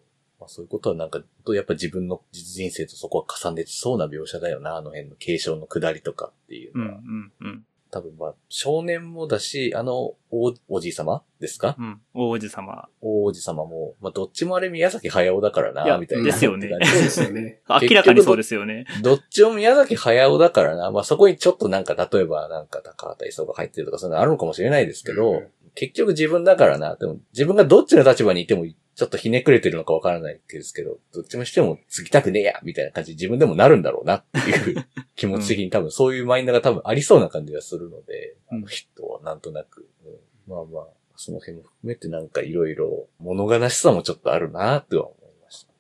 [0.41, 6.99] まあそういうことはなんか、やっぱ自分の実人生とそこは重ねてそうな描写だよな、あの辺の継承の下りとかっていううんうのは。
[6.99, 7.67] んうん。
[7.91, 11.77] 多分まあ、少年もだし、あの、お、おじい様ですか？
[11.79, 12.01] うん。
[12.15, 12.89] 大王子様。
[13.01, 16.25] 大王子様も、まあ、どっちもあれ宮崎駿だからな、みたいな。
[16.25, 17.61] ですよね よね。
[17.69, 18.87] 明らかにそうですよね。
[19.03, 20.91] どっちも宮崎駿だからな。
[20.91, 26.97] まあ、そこにちょっとなんか、例えばなんか高畑勲が入ってるとかそういうのあるのかもしれないですけど、うん結局自分だからな。
[26.97, 45.71] でも、自分がどっちの立場にいても、ちょっとひねくれてるのかわからないですけど、どっちもしても継ぎたくねえや、みたいな感じで自分でもなるんだろうなっていう 気持ち的に多分そういうマインドが多分ありそうな感じがするので、うんあの人はなんとなく、うんまあまあ、その辺も含めてなんかいろいろ物悲しさもちょっとあるなっては思いました。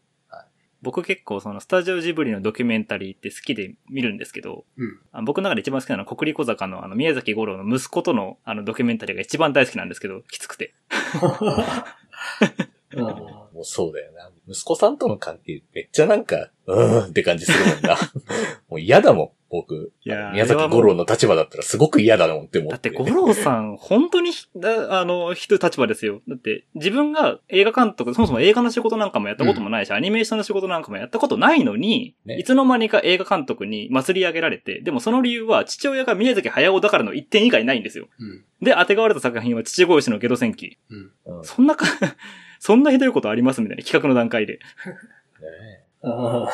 [0.82, 10.74] 僕結構そのスタジオジブリのドキュメンタリーって好きで見るんですけど、うんあ僕の中で一番好きなのは国立小坂のあの宮崎五郎の息子とのあのドキュメンタリーが一番大好きなんですけど、きつくて。
[12.96, 14.30] うんもうそうだよな。
[14.48, 17.96] 息子さんとの関係めっちゃなんか、うーんって感じするもんな。
[18.70, 19.92] もう嫌だもん、僕。
[20.04, 22.70] いやー宮崎五郎の立場だったらすごく嫌だもんって思っ。
[22.70, 26.22] だってて五郎さん、本当にひ、だあの、ひどい立場ですよ。
[26.28, 38.06] だって、自分が映画監督、そもそも映画の仕事なんかもやったこともないし、アニメーションの仕事なんかもやったことないのに、ねいつの間にか映画監督に祭り上げられて、でもその理由は父親が宮崎駿だからの一点以外ないんですよ。
[38.18, 40.76] うんで、当てがわれた作品は父越しのゲド戦記。
[40.90, 41.86] うんうんそんなか、
[42.60, 44.58] そんなひどいことありますみたいな企画の段階で。
[44.58, 44.60] ね
[46.02, 46.46] あ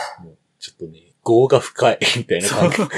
[0.59, 2.89] ちょっとね、業が深い、みたいな感覚。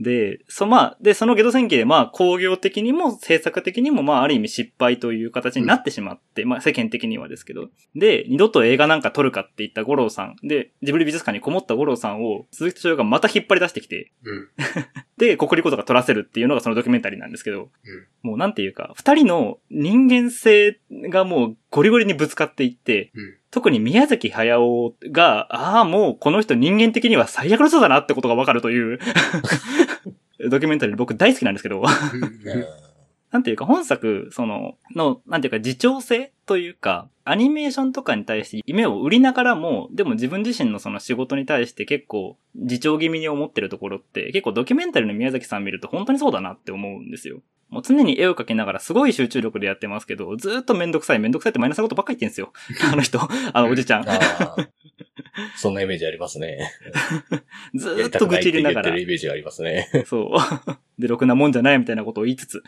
[0.00, 7.68] で、そ、まあ、で、そのゲド戦記で、まあ、工業的にも制作的にも、まあ、ある意味失敗という形になってしまって、まあ、世間的にはですけど。
[7.94, 10.36] で、二度と映画なんか撮るかって言った五郎さん。
[10.42, 14.48] で、ジブリ美術館にこもった五郎さんを、鈴木敏夫がまた引っ張り出してきて、うん。
[15.18, 17.70] で、国立ことが撮らせるっていうのがそのドキュメンタリーなんですけど、
[18.22, 28.98] もうなんていうか、二人の人間性がもうゴリゴリにぶつかっていって、うん特に宮崎駿が、ああ、もうこの人人間的には最悪の人だなってことがわかるという、
[30.48, 32.64] ドキュメンタリー僕大好きなんですけど、うん。
[33.30, 47.40] なんていうか本作、その、の、なんていうか自重性というか、アニメーションとかに対して夢を売りながらも、でも自分自身のその仕事に対して結構自重気味に思ってるところって、結構ドキュメンタリーの宮崎さん見ると本当にそうだなって思うんですよ。
[47.70, 52.52] もう常に絵を描きながらすごい集中力でやってますけど、ずーっとめんどくさいめんどくさいってマイナスなことばっかり言ってんですよ。
[52.92, 53.20] あの人、
[53.52, 54.06] あのおじちゃん。
[55.56, 56.72] そんなイメージありますね。
[57.74, 59.06] ずったと愚痴りながらってるイ。
[59.06, 59.88] メージがありますね。
[60.06, 61.00] そう。
[61.00, 62.62] で、ろくなもんじゃないみたいなことを言いつつ。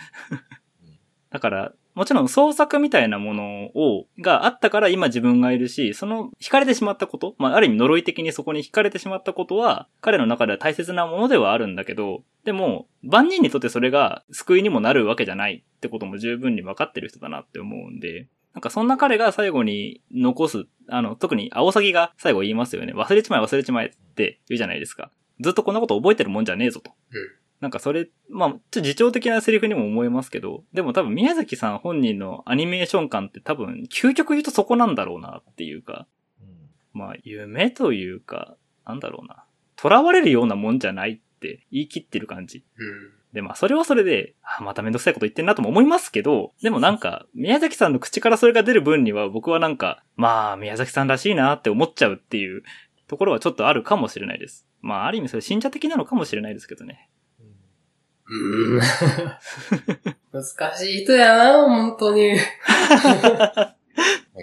[1.30, 22.92] だから、もちろん創作みたいなものを、があったから今自分がいるし、その惹かれてしまったこと、まあある意味呪い的にそこに惹かれてしまったことは、彼の中では大切なものではあるんだけど、でも、万人にとってそれが救いにもなるわけじゃないってことも十分に分かってる人だなって思うんで、なんかそんな彼が最後に残す、あの、特に青サギが最後言いますよね。
[22.94, 25.10] 忘れちまえ忘れちまえって言うじゃないですか。
[25.40, 26.92] ずっとこんなこと覚えてるもんじゃねえぞと。
[27.12, 36.08] うんなんかそれ、まあ、ちょっと自重的なセリフにも思えますけど、でも多分宮崎さん本人のアニメーション感って多分、究極言うとそこなんだろうなっていうか、
[36.92, 39.44] まあ、夢というか、なんだろうな。
[39.80, 42.64] 囚われるようなもんじゃないって言い切ってる感じ。
[42.76, 52.62] うんで、まあ、それはそれで、あまためんどくさいこと言ってんなとも思いますけど、でもなんか、宮崎さんの口からそれが出る分には、僕はなんか、まあ、宮崎さんらしいなって思っちゃうっていう
[53.08, 54.66] ところはちょっとあるかもしれないです。
[54.82, 57.08] まあ、ある意味それ信者的なのかもしれないですけどね。
[58.32, 58.80] うん
[60.32, 60.44] 難
[60.76, 62.36] しい人やな、本当に。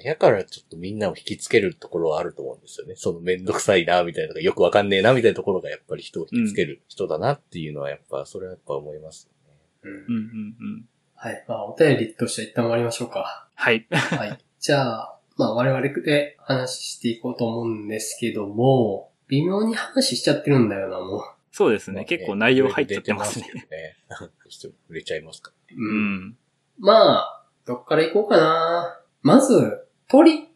[0.04, 2.96] やからちょっとみんなを引きつけるところはあると思うんですよね。
[2.96, 9.58] そのめんどくさいな、みたいなのがよくわかんねえな、みたいなところがやっぱり人を引きつける人だなっていうのはやっぱ、それはやっぱ思いますよね。
[9.84, 10.86] うんうんうんうん。
[11.16, 11.46] はい。
[11.48, 13.50] まあ、お便りとしては一旦終わりましょうか。
[13.56, 13.88] はい。
[13.90, 14.38] はい。
[14.60, 21.98] じゃあ、まあ、我々で話していこうと思うんですけども、微妙に話しちゃってるんだよな、もそうですね。
[21.98, 23.46] まあ結構内容入っちゃってますね。
[23.46, 23.98] 出すよね。
[24.10, 25.76] どうしても触れちゃいますかう。
[25.76, 26.38] うんん。
[26.78, 29.00] まあ、どっから行こうかな。
[29.22, 30.50] まず、鳥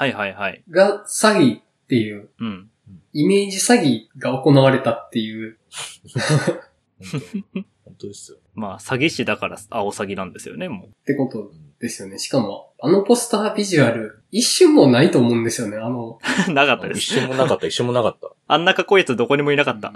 [0.00, 0.62] はいはいはい。
[0.70, 2.70] が詐欺っていう、うん。
[3.12, 5.58] イメージ詐欺が行われたっていう、
[7.00, 8.38] 本当に 本当ですよ。
[8.54, 12.18] まあ、詐欺師だから青詐欺なんですよね、もってことですよね。
[12.18, 15.78] しかも、あのポスタービジュアル、一瞬もないと思うんですよね。
[15.78, 16.52] あの、う。
[16.52, 17.14] なかったで一す。
[17.14, 18.30] 瞬もなかった、一瞬もなかった。
[18.46, 19.92] あんなかっこいいやつどこにもいなかった。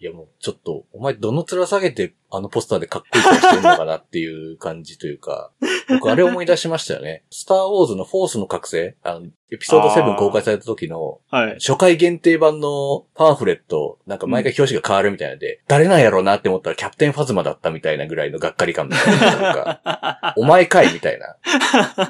[0.00, 5.52] いやもう、ちょっと、お前どの面下げてあのポスターでかっこいい顔してるのかなっていう感じというか、
[5.88, 7.22] 僕あれ思い出しましたよね。
[7.30, 11.54] スターウォーズのフォースの覚醒あの、エピソード7公開された時の、はい。
[11.54, 19.40] 初回限定版のパンフレット、なんか毎回表紙が変わるみたいなので、誰なんやろうなって思ったらキャプテンファズマだったみたいなぐらいのがっかり感みたいな。
[19.40, 21.36] なんかお前かいみたいな。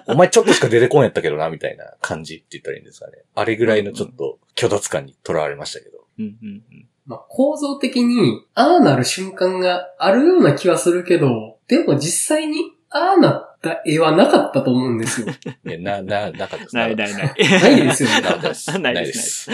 [0.06, 3.18] お前ちょっとしか出てこんやったけどなみたいな感じって言ったらいいんですかね。
[3.34, 6.03] あれぐらいのちょっと虚脱感にとらわれましたけど。
[6.18, 6.88] うんうんうん。
[7.06, 15.26] まあ、構造的に、ああなる瞬間があるような気はするけど、でも実際に、ああなった絵はなかったと思うんですよ。
[15.66, 16.76] いや、な、な、なかったです。
[16.76, 17.34] ないないない。
[17.36, 18.20] ないですよね。
[18.20, 18.78] なかったです。
[18.78, 19.50] ないでですす。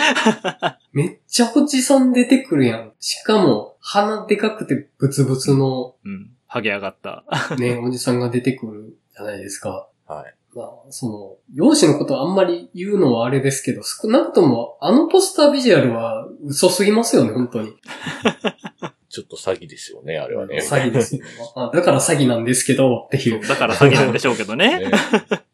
[0.93, 2.93] めっちゃおじさん出てくるやん。
[3.01, 6.31] しかも、鼻でかくてブツブツのうん。
[6.47, 7.25] ハゲ上がった。
[7.57, 9.89] ね、おじさんが出てくるじゃないですか。
[10.07, 10.35] はい。
[10.55, 17.73] まあ、その、容姿のことはあんまり言うのはあれですけど、少なくとも、あのポスタービジュアルは嘘すぎますよね、本当に。
[19.09, 20.59] ちょっと詐欺ですよね、あれはね。
[20.59, 21.25] 詐欺ですよ。
[21.57, 23.47] あだから詐欺なんですけど、っていう。
[23.47, 24.79] だから詐欺なんでしょうけどね。
[24.79, 24.91] ね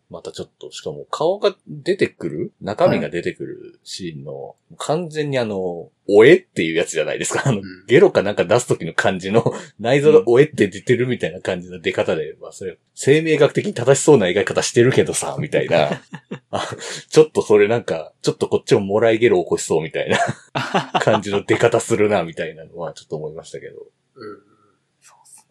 [0.09, 2.53] またちょっと、しかも顔が出てくる？
[2.61, 7.43] 中身が出てくるシーンの、完全にあの、おえっていうやつじゃないですか。
[7.45, 7.63] あの、ん。
[7.89, 9.45] ゲロかなんか出す時の感じの、
[9.81, 16.01] 内臓がおえって出てるみたいな感じの出方で、まあそれ、生命学的に正しそうな描き方してるけどさ、みたいな。
[16.51, 16.69] あ、
[17.11, 20.19] ちょっとそれなんか、ちょっとこっちももらいゲロ起こしそうみたいな。
[21.03, 23.87] 感じの出方するな、みたいなのはちょっと思いましたけど。
[24.15, 24.47] うん。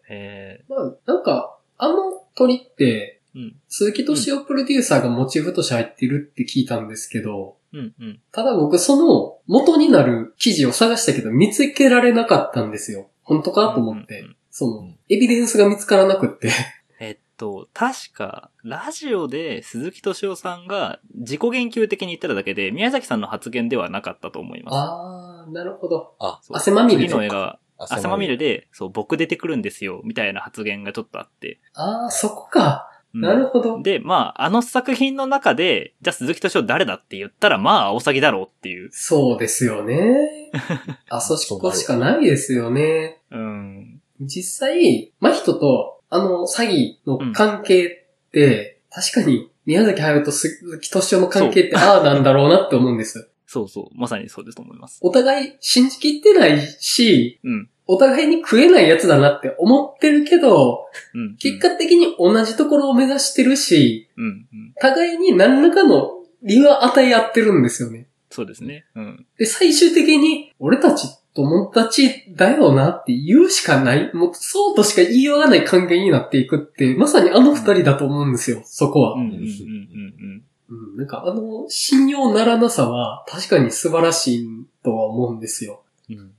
[0.08, 3.56] えまあ、なんか、あの鳥って、ーうん。
[3.68, 8.20] 鈴木敏夫プロデューサーがモチーフとして入ってるって聞いたんですけど、うんうん。
[8.32, 13.08] ただ僕その元になる記事を探したけど見つけられなかったんですよ。
[13.22, 14.20] 本当かと思って。
[14.20, 16.50] うんうんうんその、エビデンスが見つからなくって。
[16.98, 24.74] えっと、確か、ラジオで鈴木敏夫さんが自己言及的に言ってただけで、宮崎さんの発言ではなかったと思います。
[24.74, 26.14] あー、なるほど。
[26.18, 31.60] あ、そう汗まみれ次の映画、汗汗まみれで、そう、僕出てくるんですよ、みたいな発言がちょっとあって。
[31.74, 32.88] あー、そこか。
[33.16, 33.82] うんなるほど。
[33.82, 38.90] で、まあ、あの作品の中で、じゃあ鈴木敏夫誰だって言ったら、まあ、青サギだろうっていう。
[38.92, 40.50] そうですよね。
[41.08, 43.22] あそしこしかないですよね。
[43.30, 44.00] うん。
[44.20, 47.86] 実際、真人と、あの、詐欺の関係
[48.28, 53.30] って、確かに、宮崎駿と鈴木敏夫の関係って、ああなんだろうなって思うんです。
[53.46, 53.98] そうそう。
[53.98, 54.98] まさにそうですと思います。
[55.02, 57.68] お互い信じきってないし、うん。
[57.86, 61.36] お互いに食えないやつだなって思ってるけど、うん。
[61.36, 64.24] 結果的に同じところを目指してるし、うん。
[64.24, 64.74] うん。
[64.80, 66.10] 互いに何らかの
[66.42, 68.06] 理由を与え合ってるんですよね。
[68.30, 68.86] そうですね。
[68.94, 69.26] うん。
[69.38, 79.14] で、最終的に、俺たち友達だよなって言うしかない、もうそうとしか言いようがない関係になっていくって、まさにあの二人だと思うんですよ、そこは。
[79.14, 79.20] うん。
[79.20, 79.32] うん。
[79.32, 79.38] うん。
[79.38, 80.42] うん。
[80.68, 84.48] うん、なんかあの、信用ならなさは確かに素晴らしい
[84.82, 85.82] とは思うんですよ。
[86.10, 86.32] うん。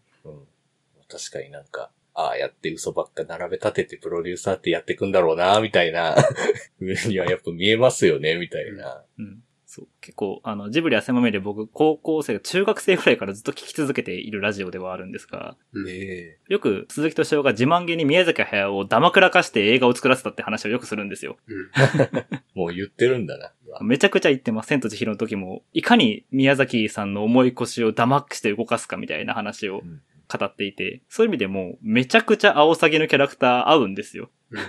[1.11, 1.17] うん。
[1.17, 6.15] 確かになんか、ああやって嘘ばっか並べ立ててプロデューサーってやっていくんだろうな、みたいな、
[6.79, 9.03] 風にはやっぱ見えますよね、みたいな。
[9.19, 9.43] うん。
[9.67, 9.87] そう。
[10.01, 21.37] 結構、あの、ジブリ汗まみれ僕、高校生、中学生くらいからずっと聞き続けているラジオではあるんですが、うんえよく鈴木敏夫が自慢げに宮崎駿をダマくらかして映画を作らせたって話をよくするんですよ。
[21.49, 23.51] え もう言ってるんだな。
[23.81, 24.67] めちゃくちゃ言ってます。
[24.67, 34.29] 千と千尋の時も、いかに宮崎さんの重い腰をダマくして動かすかみたいな話をうん語っていて、そういう意味でも、めちゃくちゃ青サギのキャラクター合うんですよ。
[34.51, 34.61] うん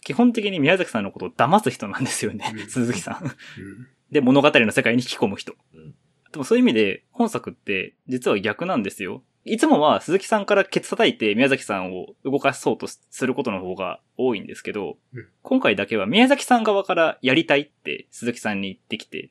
[0.00, 2.56] 基本的に宮崎さんのことを騙す人なんですよねう。
[2.56, 3.24] ん鈴木さん。
[3.24, 5.54] うんで、物語の世界に引き込む人。
[5.74, 5.94] うん
[6.32, 9.22] でもそういう意味で、本作って実は逆なんですよ。
[9.44, 19.30] いつもは鈴木さんからケツ叩いて宮崎さんを動かそうとすることの方が多いんですけど、うん今回だけは宮崎さん側からやりたいって鈴木さんに言ってきて。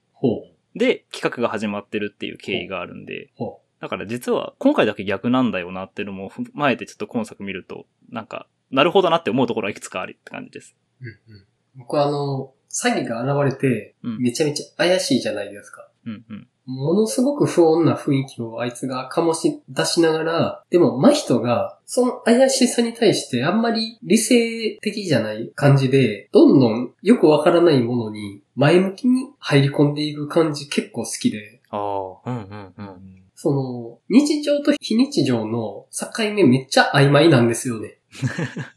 [0.75, 10.75] で、企画が始まってるっていう経緯があるんで、ほだから実は今回だけ逆なんだよなっていうのも踏まえてちょっと今作見ると、なんか、なるほどなって思うところはいくつかあるって感じです。
[11.01, 11.05] う。
[11.05, 14.17] うんうん僕はあの、詐欺が現れて、うん。
[14.19, 15.87] めちゃめちゃ怪しいじゃないですか。
[16.05, 16.47] うんうん。
[16.65, 33.20] ものすごく不穏な雰囲気をあいつが醸し出しながら、でも真人が、その怪しさに対してあんまり理性的じゃない感じで、どんどんよくわからないものに前向きに入り込んでいく感じ結構好きで、ああ、うんうんうん。
[33.41, 37.97] その、日常と非日常の境目めっちゃ曖昧なんですよね。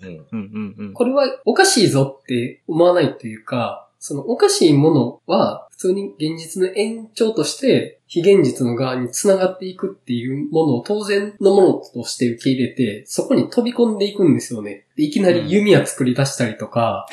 [0.00, 0.92] うんうんうんうん。
[0.94, 14.86] これはおかしいぞって思わないというか、そのおかしいものは普通に現実の延長として非現実の側に繋がっていくっていうものを当然のものとして受け入れて、そこに飛び込んでいくんですよね。
[14.96, 17.06] でいきなり弓矢作り出したりとか、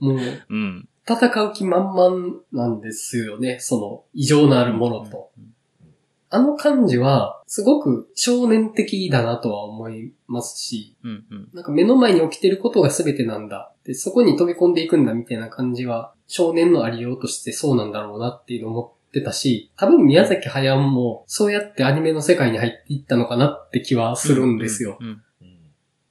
[0.00, 0.88] もううん。
[1.06, 3.58] 戦う気満々なんですよね。
[3.60, 5.30] その異常なるものと。
[6.34, 11.48] あの感じはすごく少年的だなとは思いますし、うんうん。
[11.52, 13.72] なんか目の前に起きてることが全てなんだ。
[13.84, 24.98] で、そこに飛び込んでいくんだみたいな感じは、少年のありようとしてそうなんだろうなっていうのを思ってたし、多分宮崎駿もそうやってアニメの世界に入っていったのかなって気はするんですよ。
[25.00, 25.22] うんうん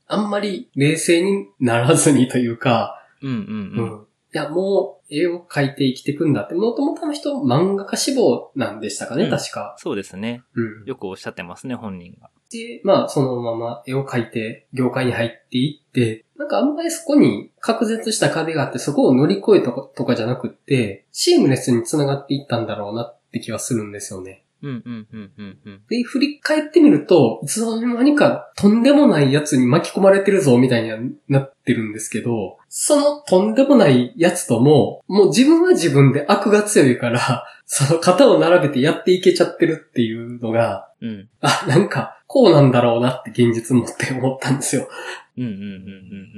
[0.06, 4.02] あんまり冷静にならずにというか、うんうんううんん。
[4.02, 9.76] いや、もう絵を描いて生きていくんだって、もともとの人漫画家志望なんでしたかね、うん確か。
[9.78, 10.44] そうですね。
[10.56, 10.86] うん。
[10.86, 12.30] よくおっしゃってますね、本人が。
[12.52, 24.44] で、まあ、そのまま絵を描いて、業界に入っていって、なんかあんまりそこに隔絶した壁があって、そこを乗り越えたとかじゃなくって、シームレスに繋がっていったんだろうなって気はするんですよね。
[24.64, 25.82] うんうんうんうんうん。
[25.90, 41.30] で、振り返ってみると、いつの間にかとんでもないやつに巻き込まれてるぞみたいにはなってるんですけど、そのとんでもないやつとも、もう自分は自分で悪が強いから、 その肩を並べてやっていけちゃってるっていうのが、うん。
[41.42, 44.88] あ、なんか、こうなんだろうなって現実もって思ったんですよ。
[45.38, 45.66] うんうんうんうんう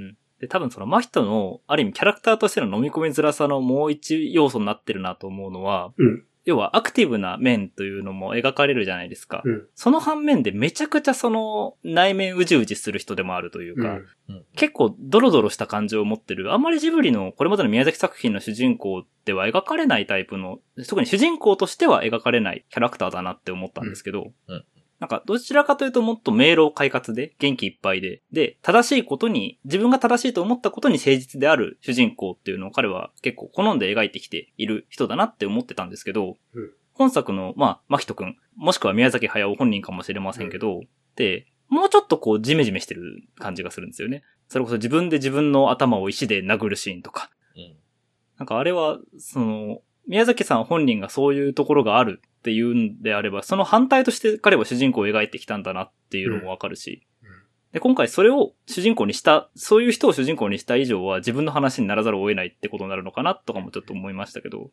[0.09, 0.17] ん。
[0.39, 9.41] で、多分その真人の、ある意味キャラクターとしての飲み込みづらさのもう一要素になってるなと思うのは、うん要はアクティブな面というのも描かれるじゃないですか。
[9.43, 9.68] うん。
[9.74, 13.98] その反面でめちゃくちゃその内面うじうじする人でもあるというか、
[14.30, 14.46] うん。
[14.56, 24.66] 結構ドロドロした感情を持ってる、あんまりジブリのこれまでの宮崎作品の主人公では描かれないタイプの、特に主人公としては描かれないキャラクターだなって思ったんですけど、うんうん
[25.00, 40.82] なんかどちらかというともっと明朗快活で元気いっぱいで、で、正しいことに、自分が正しいと思ったことに誠実である主人公っていうのを彼は結構好んで描いてきている人だなって思ってたんですけど、うん本作の、まあ、マキトくん、もしくは宮崎駿本人かもしれませんけど、
[41.18, 44.24] で、もうちょっとこうジメジメしてる感じがするんですよね。
[44.48, 47.30] それこそ自分で自分の頭を石で殴るシーンとか。
[47.56, 47.76] うん。
[48.38, 57.06] なんかあれは、その、宮崎さん本人がそういうところがあるっていうんであれば、その反対として彼は主人公を描いてきたんだなっていうのもわかるし。
[57.24, 57.36] うん
[57.74, 64.72] で、今回それを主人公にした、そういう人を主人公にした以上は自分の話にならざるを得ないってことになるのかなとかもちょっと思いましたけど、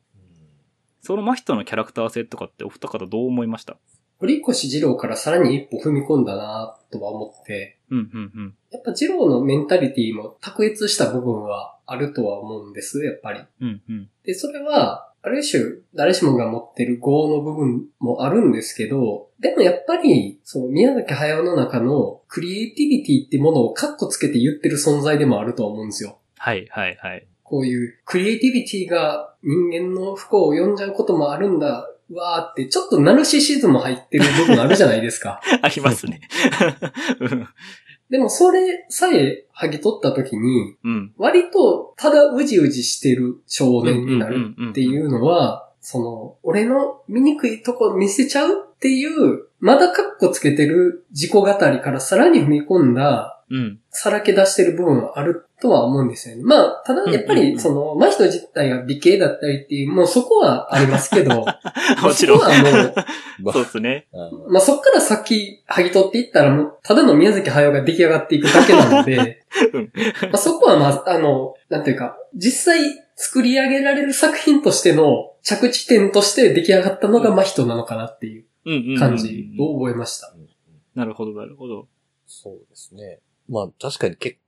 [1.00, 3.76] その真人のキャラクター性とかってお二方どう思いました？
[4.20, 8.54] 堀越二郎からさらに一歩踏み込んだなとは思って、うん、うん、うん。
[8.70, 13.40] やっぱ二郎のメンタリティも卓越した部分はあるとは思うんです、やっぱり。
[13.60, 14.10] うん、うん。
[14.22, 15.62] で、それは、ある種、
[15.94, 26.18] 誰しもが持ってる業の部分もあるんですけど、でもやっぱり、その宮崎駿の中のクリエイティビティってものをカッコつけて言ってる存在でもあるとは思うんですよ。
[26.38, 27.26] はい、はい、はい。
[27.44, 35.40] こういうクリエイティビティが人間の不幸を呼んじゃうこともあるんだ、うわーって、ちょっとナルシシズム入ってる部分あるじゃないですか。
[35.62, 36.20] ありますね。
[37.20, 37.48] うん
[38.12, 41.12] でもそれさえ剥ぎ取った時に、うん。
[41.16, 53.78] 割とただうじうじしてる少年になるっていうのは、その、俺の醜いとこ見せちゃうっていう、まだカッコつけてる自己語りからさらに踏み込んだ、うん。
[53.90, 56.42] さらけ出してる部分はあるとは思うんですよね。
[56.42, 61.44] まあ、ただやっぱり、その、真人自体が美形だったりっていう、もうそこはありますけど、
[62.02, 62.94] もちろんそこはもう、
[63.42, 64.08] ま そうですね。
[64.12, 72.80] あまあそっから先、剥ぎ取っていったらもう、ただの宮崎駿が出来上がっていくだけなので、 うんまあそこはまあ、あの、なんていうか、実際
[73.14, 78.44] 作り上げられる作品としての着地点として出来上がったのが真人なのかなっていう
[78.98, 80.34] 感じを覚えました。
[80.94, 81.88] なるほど、なるほど。
[82.26, 83.20] そうですね。
[83.48, 84.41] まあ確かに結構、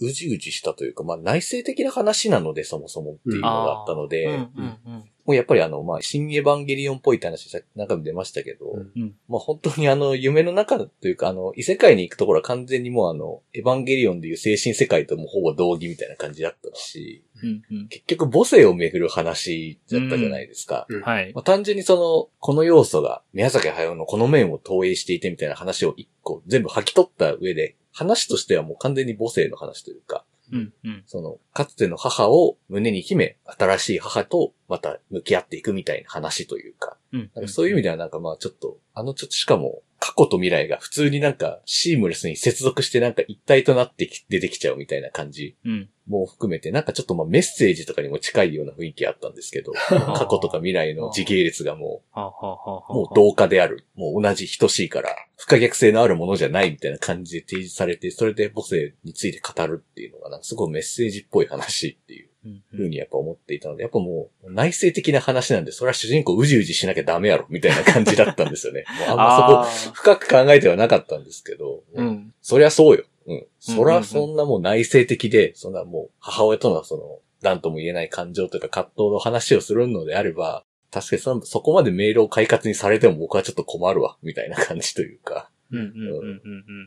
[0.00, 5.10] うじうじしたというか、まあ内省的な話なので、そもそもっていうのがあったので、うんうんうん。
[5.30, 20.86] もうやっぱりあの、まあ、新エヴァンゲリオンっぽいって話、中で出ましたけど、うんうんまあ本当にあの、夢の中というか、あの、異世界に行くところは完全にもうあの、エヴァンゲリオンでいう精神世界ともほぼ同義みたいな感じだったし、うんうん結局母性をめぐる話だったじゃないですか。
[20.88, 21.32] うんはい。
[21.34, 31.02] まあ、単純にその、この要素が宮崎駿のこの面を投影していてみたいな話を一個全部吐き取った上で、話としてはもう完全に母性の話というか、うんうん。
[31.06, 45.88] その、かつての母を胸に秘め、新しい母とまた向き合っていくみたいな話というか、うんなんかそういう意味ではなんかまあちょっと、あのちょっとしかも、過去と未来が普通になんかシームレスに接続してなんか一体となってき出てきちゃうみたいな感じうん。
[46.06, 53.86] も含めて、なんかちょっとまあメッセージとかにも近いような雰囲気あったんですけど、過去とか未来の時系列がもう、もう同化である。
[53.94, 62.29] もう同じ等しいから、不可逆性のあるものじゃないみたいな感じで提示されて、それで母性について語るっていうのが、なんかすごいメッセージっぽい話っていう。
[62.44, 68.84] うんふうにやっぱ思っていたので、やっぱもう内省的な話なんで、それは主人公うじうじしなきゃダメやろ、みたいな感じだったんですよね。
[69.06, 72.34] もうあんまそこあ深く考えてはなかったんですけど、ーうん。
[72.40, 73.04] そりゃそうよ。
[73.26, 73.46] うん。
[73.58, 85.50] そりゃそんなもう内省的で、そんなもう母親とのその、何とも言えない感情というか葛藤の話をするのであれば、確かにそのそこまでメールを快活にされても僕はちょっと困るわ、みたいな感じというか。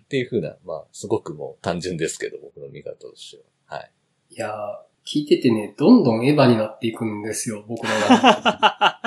[0.04, 3.78] っていうふうな、まあ、すごくもう単純ですけど、僕の見方としては。
[3.78, 3.92] はい。
[4.32, 4.54] いやー、
[5.06, 9.00] 聞いててね、どんどんエヴァになっていくんですよ、僕の中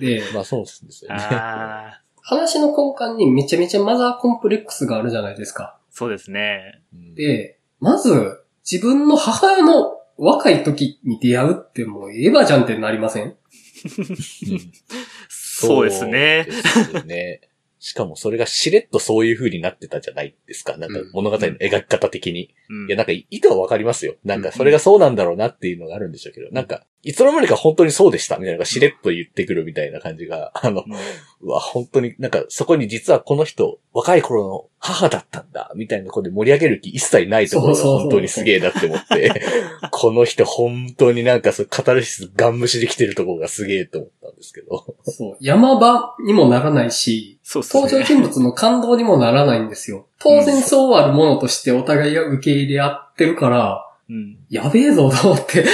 [0.00, 0.18] で。
[0.20, 1.16] で、まあそうですよね。
[1.16, 5.78] ああ、話の根幹にめちゃめちゃマザーコンプレックスがあるじゃないですか。
[5.90, 6.80] そうですね。
[6.94, 13.34] うん、で、まず、自分の母親の若い時に出会うってもうエヴァじゃんってなりません？
[15.28, 16.46] そうですね。
[16.48, 17.40] そうですよね。
[17.84, 20.76] しかもそれがしれっとそういう風になってたじゃないですか。
[20.76, 22.54] なんか物語の描き方的に。
[22.70, 24.14] うんいや、なんか意図はわかりますよ。
[24.24, 30.92] なんかそれがそうなんだろうなっていうのがあるんでしょうけど、なんか、いつの間にか本当にそうでしたみたいなのがしれっと言ってくるみたいな感じが、あの、うん
[31.42, 39.42] うわ、本当になんかそこに実はこの人、若い頃の母だったんだ、みたいなことで盛り上げる気一切ないところが本当にすげえなって思って、
[39.90, 44.96] この人本当になんかそうカタルシスガン無視できてるところがすげえと思ったんですけど。
[45.02, 45.36] そう。
[45.40, 47.68] 山場にもならないし、そうね。
[47.90, 50.06] 登場人物の感動にもならないんですよ。
[50.18, 54.38] 当然そうあるものとしてお互いが受け入れ合ってるから、うん。
[54.48, 55.64] やべえぞと思って。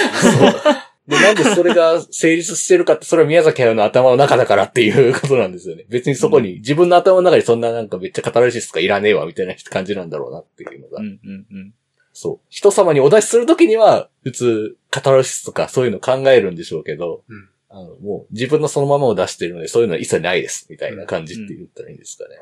[1.09, 5.87] で、なんでそれが成立してるかって、それは宮崎駿の頭の中だからっていうことなんですよね。
[5.89, 11.01] 別にそこに、自分の頭の中にそんななんかめっちゃカタルシスとかいらねえわみたいな感じなんだろうなっていうのが。
[11.01, 11.75] うんうんうん。
[12.13, 12.47] そう。
[12.51, 22.37] 人様にお出しするときには、普通、カタルシスとかそういうの考えるんでしょうけど、うんあの、もう自分のそのままを出してるので、そういうのは一切ないです、みたいな感じって言ったらいいんですかね。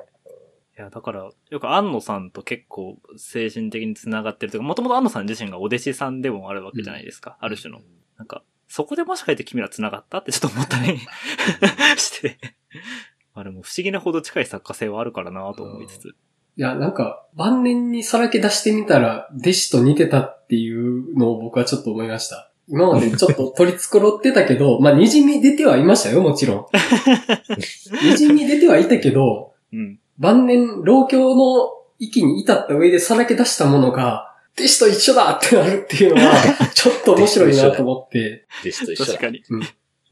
[0.79, 7.39] いや、だから、よく安野さんと結構精神的に繋がってるというか、もともと安野さん自身がお弟子さんでもあるわけじゃないですか。
[7.41, 7.81] ある種の。
[8.19, 10.99] なんか、そこでもしかして君ら繋がったってちょっと思ったり
[11.97, 12.39] して。
[13.33, 16.09] あれも不思議なほど近い作家性はあるからなと思いつつ。
[16.09, 16.13] い
[16.57, 22.53] や、なんか、晩年にさらけ出してみたら、弟子と似てたっていうのを僕はちょっと思いました。
[22.69, 26.67] 今までちょっと取り繕ってたけど、まあ、滲み出てはいましたよ、もちろん。
[28.17, 29.99] 滲み出てはいたけど、うん。
[30.19, 36.33] 晩年、老境の域に至った上でさらけ出したものが、弟子と一緒だってなるっていうのは、
[36.75, 38.47] ちょっと面白いなと思って。
[38.63, 39.43] 弟子と一緒だ確かに。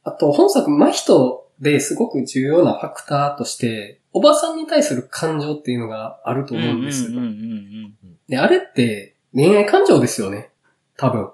[0.05, 7.07] あと、本作、真人ですごく重要なファクターとして、おばさんに対する感情っていうのがあると思うんです。
[7.07, 8.17] うんうんうんうん。
[8.29, 10.51] で、あれって恋愛感情ですよね。
[10.97, 11.31] 多分。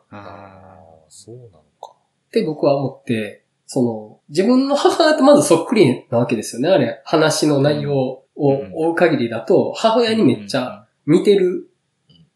[1.11, 1.49] そうなの
[1.81, 1.95] か。
[2.31, 6.69] て僕は思って、その、自分の母親とまずそっくりなわけですよね。
[6.69, 11.69] あれ、話の内容を追う限りだと、母親にめっちゃ似てる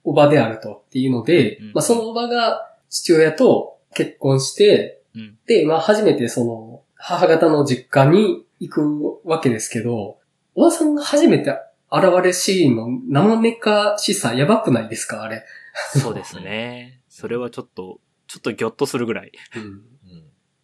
[0.02, 10.18] おばであるとっていうのでうん、まあそのおばが父親と結婚して、うんで、まあ初めてその、母方の実家に行くわけですけど、
[10.54, 11.50] おばさんが初めて
[11.90, 15.22] 現れシーンの生めかしさやばくないですか？
[15.22, 15.44] あれ。
[16.00, 17.00] そうですね。
[17.08, 17.98] それはちょっと、
[18.34, 19.30] ちょっとギョッとするぐらい。
[19.56, 19.82] うん。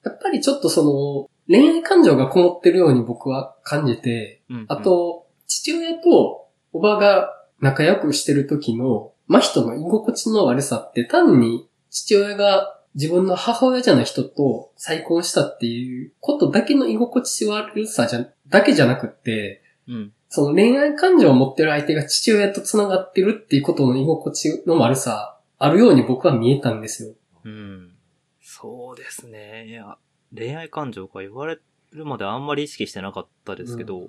[0.04, 20.12] やっぱりちょっとその、恋愛感情がこもってるように僕は感じて、うんあ、と、父親とおばが仲良くしてる時の、真人の居心地の悪さって単に父親が自分の母親じゃない人と再婚したっていうことだけの居心地悪さじゃ、だけじゃなくって、うん。
[20.28, 27.14] その恋愛感情を持ってる相手が父親と繋がってるっていうことの居心地の悪さ、あるように僕は見えたんですよ。
[27.44, 27.92] うん。
[28.40, 29.66] そうですね。
[29.68, 29.98] いや、
[30.34, 31.58] 恋愛感情か言われ
[31.92, 34.08] るまであんまり意識してなかったですけど、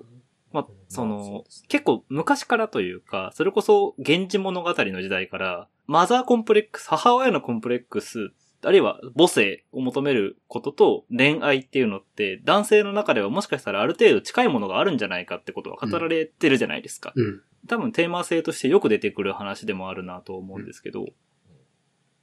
[0.52, 8.32] まあ、そまあそうのですね、結構昔からというか、それこそ、源氏物語の時代から、マザーコンプレックス、母親のコンプレックス、
[8.64, 17.12] あるいは母性を求めることと恋愛っていうのって、男性の中ではもしかしたらある程度近いものがあるんじゃないかってことは語られてるじゃないですか。
[17.16, 17.42] うん。
[17.66, 21.06] 多分テーマ性としてよく出てくる話でもあるなと思うんですけど、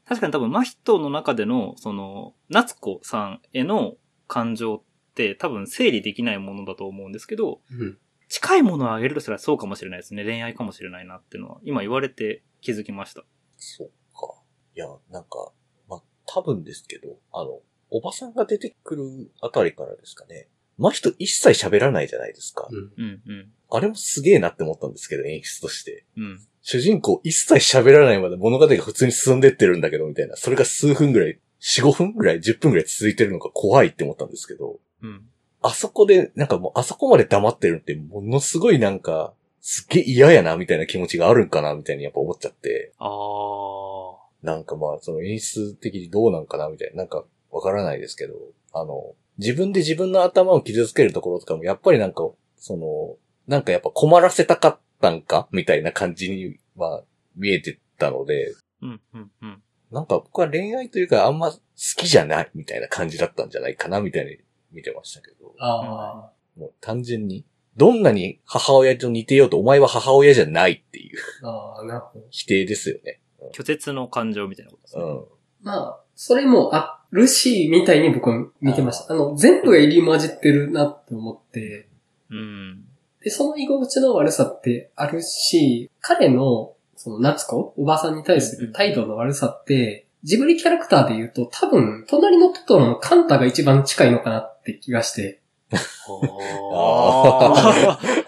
[0.09, 3.93] 確かに多分真人の中での、その、夏子さんへの
[4.27, 4.81] 感情っ
[5.13, 7.99] て多分整理できないものだと思うんですけど、うん。
[8.27, 10.23] 近いものをあげるとしたらそうかもしれないですね。
[10.23, 13.23] 恋愛かもしれないなっていうのは、今言われて気づきました。
[13.57, 14.33] そうか。
[14.75, 15.51] いや、なんか、
[15.87, 17.59] まあ、多分ですけど、あの、
[17.91, 20.47] おばさんが出てくるあたりからですかね。
[20.79, 22.67] 真人一切喋らないじゃないですか。
[22.71, 23.51] うん。
[23.69, 26.05] あれもすげえなって思ったんですけど、演出として。
[26.17, 26.39] うん。
[26.61, 30.35] 主人公一切喋らないまで物語が普通に進んでってるんだけど、みたいな。
[30.35, 35.25] それが数分ぐらい、4、5分ぐらい、10分ぐらい続いてるのが怖いって思ったんですけど、うん。
[35.61, 42.93] あそこで、なんかもうあそこまで黙ってるってものすごいなんか、すっげえ嫌やな、みたいな気持ちがあるんかな、みたいにやっぱ思っちゃって。
[42.97, 44.19] あー。
[44.41, 46.97] なんかまあ、その演出的にどうなんかな、みたいな。
[46.97, 48.35] なんか、わからないですけど、
[48.71, 53.17] あの、自分で自分の頭を傷つけるところとかも、やっぱりなんか、その、
[53.47, 57.03] なんかやっぱ困らせたかったんかみたいな感じには
[57.35, 59.61] 見えてたので、うん、うん、うん。
[59.91, 61.59] なんか僕は恋愛というかあんま好
[61.97, 64.37] きじゃないみたいな感じだったんじゃないかなみたいに
[64.71, 66.59] 見てましたけど、ああ。
[66.59, 67.45] もう単純に、
[67.77, 72.25] どんなに母親と似てようとお前は母親じゃないっていうああ、なるほど。
[72.29, 73.21] 否定ですよね。
[73.55, 75.03] 拒絶の感情みたいなことですね。
[75.03, 75.25] うん。
[75.61, 79.13] まあ、それもあるし、みたいに僕は見てました。
[79.13, 81.87] あの、全部が入り混じってるなって思って、
[82.29, 82.83] うん。
[83.23, 95.39] で、その居心地の悪さってあるし、彼の、その夏子、おばさんに対する態度の悪さって、ジブリキャラクターで言うと、多分、隣のトトロのカンタが一番近いのかなって気がして。
[95.71, 95.77] あ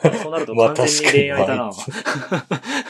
[0.02, 1.72] ー そうなるとまあ完全に恋愛だな。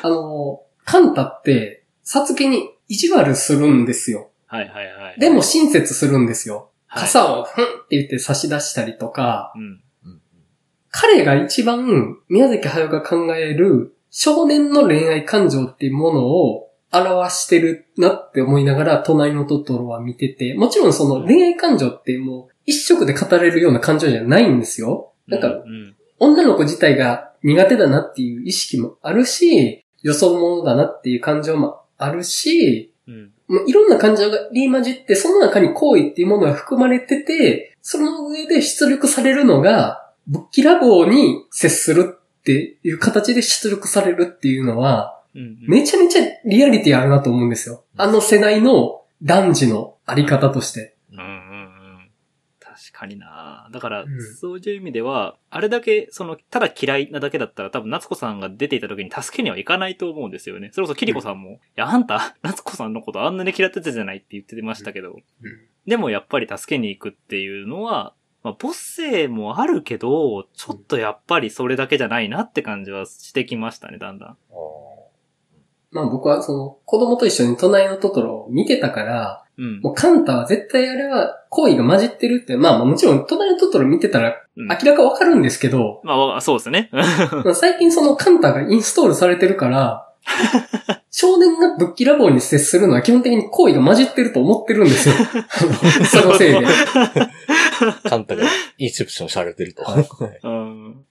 [0.03, 4.30] あの、カンタって、サツケに意地悪するんですよ。
[4.51, 5.19] はいはいはい。
[5.19, 6.71] でも親切するんですよ。
[6.87, 9.53] はい、傘をふんって言って差し出したりとか、
[10.89, 25.13] 彼が一番宮崎駿が考える少年の恋愛感情っていうものを表してるなって思いながら隣のトトロは見てて、もちろんその恋愛感情ってもう一色で語れるような感情じゃないんですよ。
[25.27, 25.95] なんかうん。
[26.19, 33.31] 女の子自体が苦手だなっていう意識もあるし、予想者だなっていう感情もあるし、うん。
[33.51, 45.57] もういろんな感情が入り混じって、その中に行為っていうものが含まれてて、その上で出力されるのが、ぶっきらぼうに接するっていう形で出力されるっていうのは、うん。
[45.67, 47.83] めちゃめちゃリアリティあるなと思うんですよ。
[47.97, 50.95] あの世代の男児のあり方として。
[53.01, 53.67] かにな。
[53.71, 54.35] だから、うん。
[54.35, 60.69] そういう意味では、あれだけ、その、ただ嫌いなだけだったら多分夏子さんが出ていた時に助けにはいかないと思うんですよね。
[60.73, 65.19] それこそキリコさんも、いや、あんた、 夏子さんのことあんなに嫌ってたじゃないって言ってましたけど、
[65.87, 74.37] でもやっぱり助けに行くっていうのは、まあ、母性もあるけど、ちょっとやっぱりそれだけじゃないなって感じはしてきましたね、だんだん。
[75.93, 79.81] あまあ僕はその子供と一緒に隣のトトロを見てたから、うん。
[79.81, 86.89] もうカンタは絶対あれは行為が混じってるって、まあもちろん隣のトトロ見てたらうん明らかわかるんですけど、まあわ、そうですね。
[86.91, 87.01] ま
[87.51, 90.07] あ最近そのカンタがインストールされてるから、
[91.13, 95.15] 少年がぶっきらぼうに接するのは基本的に行為が混じってると思ってるんですよ。
[96.09, 96.65] そのせいで。
[96.65, 98.09] あ。
[98.09, 98.43] カンタが
[98.77, 99.83] インセプションされてると。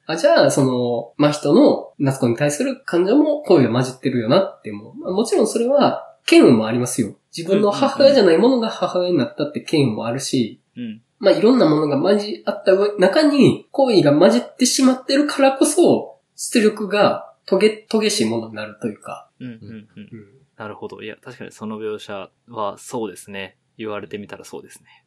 [0.07, 7.15] あじゃあ、その、真人の夏子に対する感情も行為が混じってるよなっても、まあ、もちろんそれは、嫌悪もありますよ。
[7.37, 11.03] 自分の母親じゃないものが母親になったって嫌悪もあるし、うん。
[11.19, 19.29] まあいろんなものが混じあった上中に行為が混じってしまってるからこそ、出力がトゲ、トゲしいものになるというか。
[19.41, 19.47] うん。
[19.47, 19.55] うん。
[19.55, 19.59] うん。
[19.61, 21.01] うんなるほど。
[21.01, 23.57] いや、確かにその描写はそうですね。
[23.79, 25.07] 言われてみたらそうですね。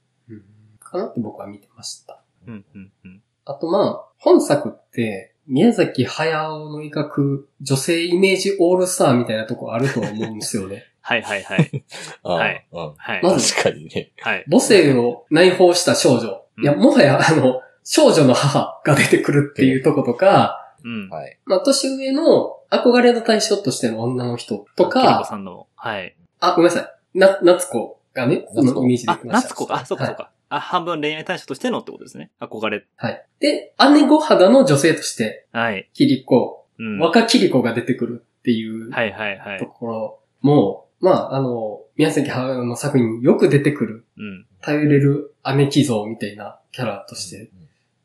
[0.80, 2.24] かなって僕は見てました。
[2.48, 2.66] うん。
[2.74, 2.92] うん。
[3.06, 3.22] うん。
[3.46, 10.86] あとまあ、本作って、宮崎駿の描く女性イメージオールスターみたいなとこあると思うんですよね。
[11.02, 11.86] はいはいはい。
[12.24, 13.22] はいうんはい。
[13.22, 14.12] まず確かにね。
[14.22, 14.46] はい。
[14.50, 16.46] 母性を内包した少女。
[16.64, 21.10] いや、うんもはや、あの、少女の母が出てくるっていうとことか、うん。
[21.10, 21.40] はい。
[21.46, 26.16] まあ、年上の憧れの対象としての女の人とキリコか、さんの、はい。
[26.40, 26.82] あ、ごめんなさ
[27.16, 27.20] い。
[27.20, 29.50] な、夏子がね、そのイメージであき、ました。
[29.50, 29.76] 夏子か。
[29.76, 30.32] あ、そうかそうか。
[30.50, 32.32] あ、半分恋愛対象としてのってことですね。
[32.40, 32.86] 憧れ。
[32.96, 33.12] はい。
[33.12, 33.26] はい。
[33.40, 35.90] で、姉御肌の女性として、はい。
[35.94, 37.00] キリコ、うん。
[37.00, 39.60] 若キリコが出てくるっていうはいはいはい。
[39.60, 44.46] ところも、まあ、あの、宮崎駿の作品によく出てくる、うん。
[44.62, 47.52] 頼れる姉貴像みたいなキャラとして、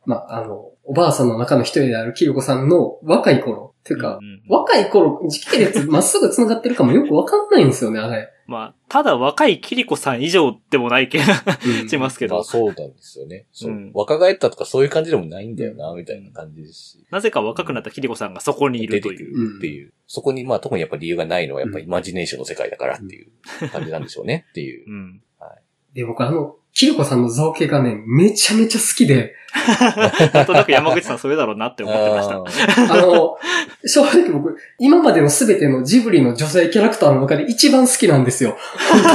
[0.08, 8.30] まあ、あの、おばあさんの中の一人であるキリコさんの若い頃、っていうか、うんうん若い頃、時系列まっすぐ繋がってるかもよくわかんないんですよね、あれ。
[8.46, 11.24] まあ、ただ若いキリコさん以上でもない気が
[11.82, 13.44] うんしますけど、まあそうなんですよね。
[13.52, 17.06] そううん若返ったとかそういう感じでもないんだよな、みたいな感じですし。
[17.10, 19.18] なぜか若くなったキリコさんがそこにいるという。
[19.18, 19.92] 出てくるっていう。
[20.06, 23.30] そこにまあ特にやっぱ理由がないのはやっぱイマジネーションの世界だからっていう
[23.70, 24.90] 感じなんでしょうねっていう。
[24.90, 25.20] うん。
[25.94, 29.34] で、僕あの、キリコさんの造形がね、めちゃめちゃ好きで、
[30.32, 32.36] なんとなく山口さんそういうだろうなって思ってました。
[32.94, 33.36] あの、
[33.84, 38.56] 正直僕、今までのすべてのジブリの女性キャラクターの中で一番好きなんですよ。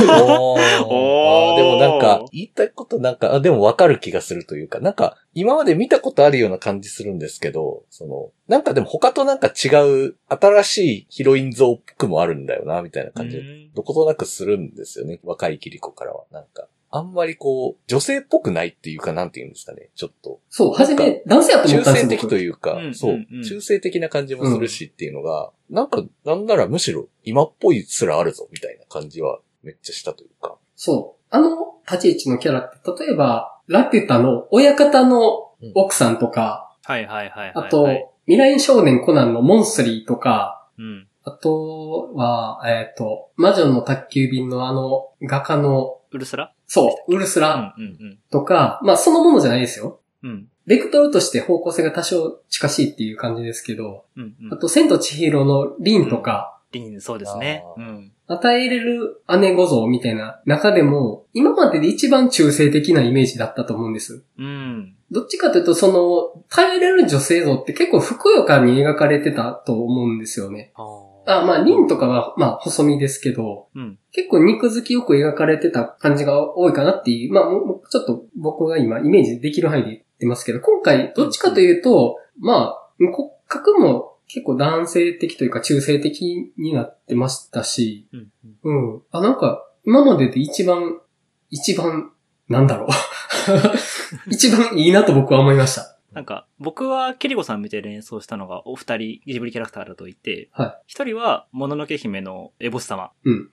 [0.10, 9.70] おーおでもなんか、言いたいことなんか、あでもわかる気がするというか、なんか、今まで見たことあるような感じするんですけど、その、なんかでも他となんか違
[10.10, 16.26] う、新しいヒロイン像っぽくもあるんだよな、みたいな感じで、うんどことなくするんですよね、若いキリコからは。
[16.32, 20.40] なんか、あんまりこう、女性っぽくないっていうか、なんて言うんですかね、ちょっと。
[20.50, 22.10] そう、初め男性やと思中ったんですよ。
[22.10, 30.56] 性的と僕いうか、うんそううんうん、中性的な感じもするしっていうのが、なんか、なんならむしろ今っぽいすらあるぞ、みたいな感じはめっちゃしたというか。
[30.76, 31.24] そう。
[31.30, 31.50] あの
[31.90, 37.52] 立ち位置のキャラって、例えば、ラピュタの親方の奥さんとか、はいはいはいはい。
[37.56, 41.08] あと、はい未来少年コナンのモンスリーとか、うん。
[41.26, 46.54] あとは、えっ、と、魔女の宅急便のあの、画家の、ウルスラ？
[46.74, 50.00] そう、ウルスうんラうんとか、まあそのものじゃないですよ。
[50.24, 50.30] うん。
[50.32, 50.48] うん。
[50.66, 54.54] ベクトルとして方向性が多少近しいっていう感じですけど、うんうん。
[54.54, 57.64] あと、千と千尋のリンとか、リン、そうですね。
[57.78, 58.12] うん。
[58.26, 64.24] 与えれる姉御像みたいな中でも、今までで一番中性的なイメージだったと思うんです。
[64.40, 64.96] うん。
[65.12, 70.72] どっちかというと、その、耐えれる女性像って結構ふくよかに描かれてたと思うんですよね。
[70.74, 70.82] あ
[71.26, 74.00] あ、まあ、リンとかは、まあ、細身ですけど、うん。
[74.12, 88.32] 結構肉付きよく描かれてた感じが多いかなっていう、まあ、もうちょっと僕が今イメージできる範囲で言ってますけど、今回どっちかというと、まあ、骨格も結構男性的というか中性的になってましたし、うん。
[88.64, 89.02] うんうん。
[89.12, 91.00] あ、なんか、今までで一番、
[91.50, 92.12] 一番、
[92.50, 92.90] なんだろう。
[94.32, 95.93] 一番いいなと僕は思いました。
[96.14, 103.12] なんか、僕はキリコさん見て連想したのがお二人ジブリキャラクターだと言って、は一人は、もののけ姫のエボス様。
[103.24, 103.34] うん。
[103.34, 103.50] うん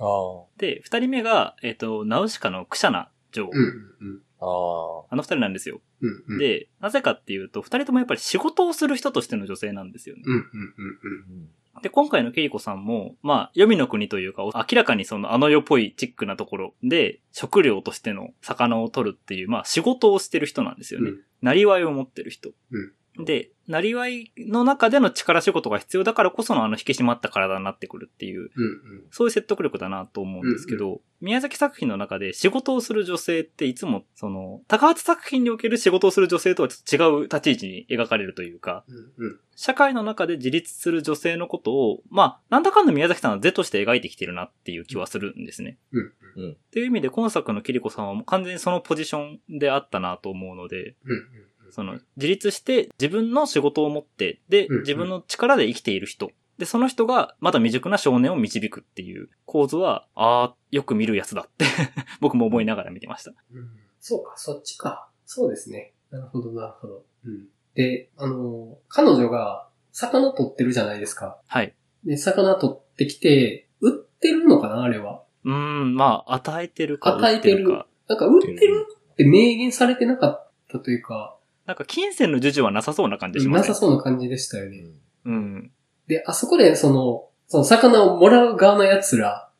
[0.00, 3.50] あで、二人目が、えっ、と、ナウシカのクシャナ女王。
[3.52, 3.62] うん。
[3.62, 4.22] うん。
[4.40, 4.44] あ。
[4.44, 5.06] ああ。
[5.10, 5.80] あの二人なんですよ。
[6.00, 6.24] うん。
[6.28, 6.38] うん。
[6.38, 10.22] で、なぜかっていうと、二人ともやっぱり仕事をする人としての女性なんですよね。
[10.26, 10.34] うん。
[10.34, 10.42] うん。
[10.42, 10.50] うん。
[10.50, 11.48] うん
[11.80, 21.10] で、今回のケイコさんも、まあ、黄泉の国というか、明らかにそのあの世っぽいチックなところで、食料としての魚を取るっていう、まあ、仕事をしてる人なんですよね。
[21.10, 22.50] うんなりわいを持ってる人。
[22.70, 22.92] うん
[23.24, 29.04] で、なりわいの中での力仕事が必要だからこそのあの引き締まった体になってくるっていう、うん。
[29.10, 39.26] そういう説得力だなと思うんですけど、宮崎作品の中で仕事をする女性っていつも、その、高発作品における仕事をする女性とはちょっと違う立ち位置に描かれるというか、うん。
[39.26, 39.40] うん。
[39.54, 45.78] 社会の中で自立する女性のことを、まあ、なんだかんだ宮崎さんは是として描いてきてるなっていう気はするんですね。
[45.92, 46.52] うん。
[46.52, 51.28] っていう意味で今作のキリコさんはもう完全にそのポジションであったなと思うので、うん。
[51.72, 56.30] その、自立して自分の仕事を持って、で自分の力で生きている人。
[56.58, 61.64] で、その人がまだ未熟な少年を導くっていう構図は、ああ、よく見るやつだって
[62.20, 63.32] 僕も思いながら見てました。
[63.52, 63.68] うん
[64.04, 65.08] そうか、そっちか。
[65.26, 65.92] そうですね。
[66.10, 67.04] なるほど、なるほど。
[67.24, 67.46] うん。
[67.74, 71.38] で、あの、彼女が魚取ってるじゃないですか。
[71.46, 71.72] はい。
[72.04, 75.22] で、魚取ってきて、売ってるのかなあれは？
[75.44, 77.64] うーん、まあ、与えてるか与えてる。
[78.08, 84.84] なんか売ってるって明言されてなかったというか、なんか金銭の授受はなさそうな感じしますなさそうな感じでしたよね。
[85.24, 85.70] うん。
[86.08, 89.50] で、あそこで、その、その魚をもらう側の奴ら。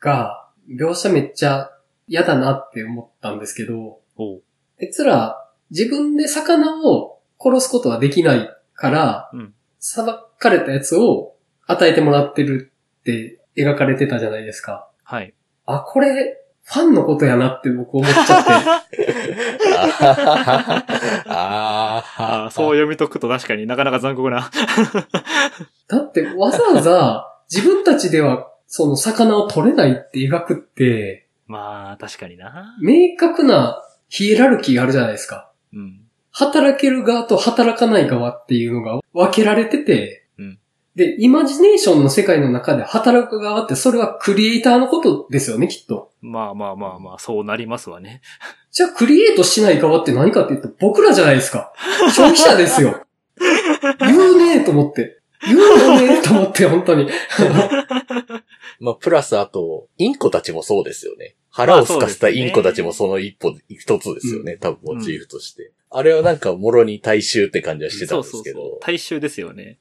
[0.00, 1.70] が、描写めっちゃ
[2.06, 4.42] 嫌だなって思ったんですけど、おう。
[4.78, 10.04] 奴ら、自分で魚を殺すことはできないから、うん裁
[10.38, 11.36] かれたやつを
[11.66, 14.90] 与えてもらってるって描かれてたじゃないですか。
[15.04, 15.32] はい。
[15.64, 16.36] あ、これ、
[16.68, 18.32] ファンのことやなって僕思っちゃって。
[21.28, 24.50] ああああ、そう読み解くと確かになかなか残酷な。
[25.86, 32.76] だってわざわざ自分たちではその魚を取れないって描くって、まあ、確かにな。
[32.82, 35.52] 明確なヒエラルキーがあるじゃないですか。
[35.72, 36.00] うん。
[36.32, 40.25] 働ける側と働かない側っていうのが分けられてて、うん
[40.96, 46.10] で、イマジネーションの世界の中で働く側ってそれはクリエイターのことですよね、きっと。
[46.22, 48.22] まあまあまあまあ、そうなりますわね。
[48.72, 51.72] じゃあクリエイトしない側って何かって言ったら僕らじゃないですか。
[52.14, 53.02] 消費者ですよ。
[54.00, 55.20] 言うねえと思って。
[55.46, 57.08] 言うよねえと思って、本当に。
[58.80, 61.36] まあ、プラスあと、インコたちもそうですよね。
[61.50, 64.56] 腹をすかせたインコたちもその一歩、一つですよね。
[64.56, 65.72] 多分モチーフとして。
[65.90, 68.58] あれはなんか、もろに大衆って感じはしてたんですけど。
[68.58, 68.80] そうそうそう。
[68.80, 69.78] 大衆ですよね。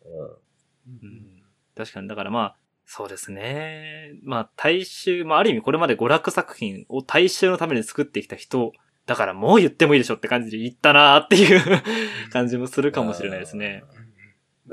[1.75, 4.11] 確かに、だからまあ、そうですね。
[4.23, 8.73] まあ、大衆、まあ、ある意味これまで娯楽作品を大衆のために作ってきた人、
[9.05, 11.61] だからもう言ってもいいでしょって感じで言ったなーっていう
[12.31, 13.83] 感じもするかもしれないですね。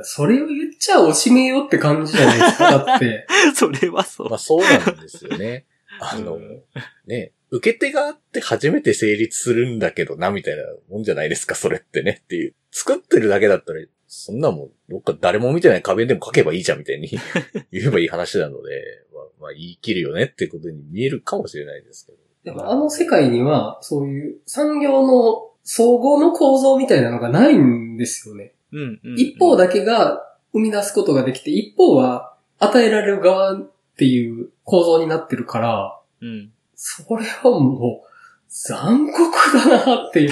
[0.02, 2.78] それを言っちゃおしめよって感じじゃないですか。
[2.78, 3.26] だって。
[3.54, 4.30] それはそう。
[4.30, 5.66] まあ、そうなんですよね。
[6.00, 6.62] あの、うん
[7.06, 12.54] ね、受け手があって初めて成立するんだけどな、みたいなもんじゃないですか、それってねっていう。
[12.70, 13.80] 作ってるだけだったら、
[14.14, 17.08] そんなもん、どっか誰も見てない壁でも書けばいいじゃん、みたいに
[17.72, 18.82] 言えばいい話なので、
[19.14, 22.18] まあ、まあ、言い切るよねってことに見えるかもしれないですけど。
[22.44, 28.52] でもあの世界には、そういう産業の総合の構造みたいなのがないんですよね。
[28.72, 29.18] うん、うん。
[29.18, 36.52] 一方だけが生み出すことができて、一方は与えられる側っていう構造になってるから、うん。
[36.74, 38.08] それはもう
[38.50, 40.30] 残酷だなっていう。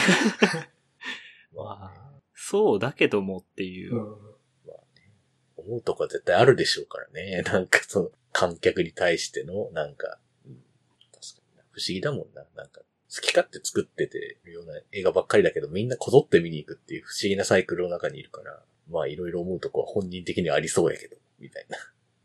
[1.56, 1.99] まあ、
[2.50, 3.96] そうだけどもっていう。
[3.96, 4.30] うん
[5.66, 7.42] 思うとこは絶対あるでしょうからね。
[7.46, 10.62] なんかその、観客に対しての、なんか、うん
[11.12, 12.46] 確かにな不思議だもんな。
[12.56, 21.76] なんか、好き勝手作っててるような映画ばっかりだけど、みんなこぞって見に行くっていう不思議なサイクルの中にいるから、まあいろいろ思うとこは本人的にはありそうやけど、みたいな。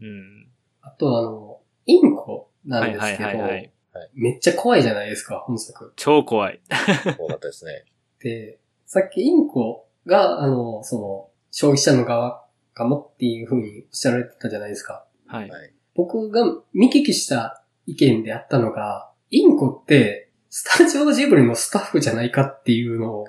[0.01, 0.49] うん。
[0.81, 4.09] あとあの、インコなはいはいんですけど、はいはい。
[4.13, 5.93] めっちゃ怖いじゃないですか、本作。
[5.95, 6.59] 超怖い。
[7.17, 7.85] 多かったですね。
[8.19, 15.05] で、さっきインコが、あの、その、消費者の側かもっていうふうにおっしゃられてたじゃないですか。
[15.27, 15.49] はい。
[15.49, 15.73] はい。
[15.95, 16.43] 僕が
[16.73, 23.27] 見聞きした意見であったのが、インコって、スタジオジブリのスタッフじゃないかっていうのを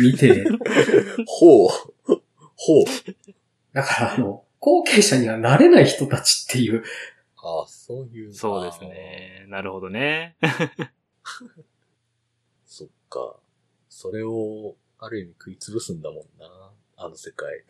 [0.00, 0.44] 見て、
[1.26, 1.68] ほう。
[2.56, 2.84] ほう。
[3.72, 6.84] だからあの、後継者にはなれない人たちっていう。
[7.36, 8.32] ああ、そういう。
[8.32, 9.46] そうですね。
[9.48, 10.36] なるほどね。
[12.64, 13.36] そっか。
[13.88, 16.70] それを、ある意味食い潰すんだもんな。
[16.96, 17.64] あの世界。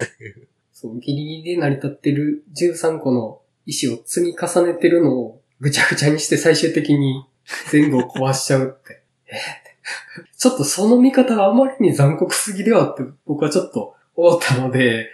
[0.72, 7.24] そう、ギリギリで成り立ってる13個の石を積み重ねてるのをぐちゃぐちゃにして最終的に
[7.70, 9.02] 全部を壊しちゃうって。
[9.26, 9.34] え？
[9.34, 9.64] ー
[10.36, 15.08] ちょっとその見方があまりに残酷すぎではって僕はちょっと思ったので、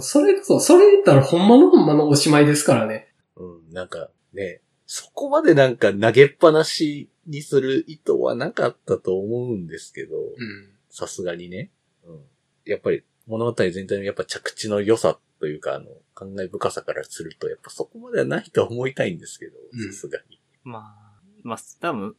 [0.00, 3.08] それこそ、それ言ったらほんまのほんまのおしまいですからね。
[3.36, 10.71] うん、なんかね、そこまでなんか投げっぱなしにする意図はなかったと思うんですけど、うん。
[10.92, 11.70] さすがにね。
[12.04, 12.20] うん。
[12.64, 20.40] やっぱり物語全体のやっぱ着地の良さというか、あの、考え深さからすると、やっぱそこまではないと思いたいんですけどう、んさすがに。
[20.62, 22.14] まあ、まあ、多分、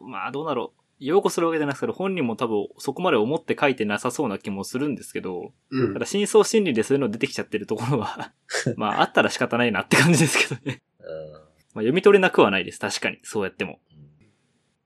[0.00, 0.80] まあどうだろう。
[1.00, 5.98] 擁護するわけじゃなくて、本人も多分そこまで思って書いてなさそうな気もするんですけど、うんた。
[5.98, 8.32] だ真相心理でそういうの出てきちゃってるところは、
[8.76, 10.82] まああったら仕方ないなって感じですけどね。
[11.00, 11.32] うん
[11.74, 12.78] まあ読み取れなくはないです。
[12.78, 13.18] 確かに。
[13.24, 13.80] そうやっても。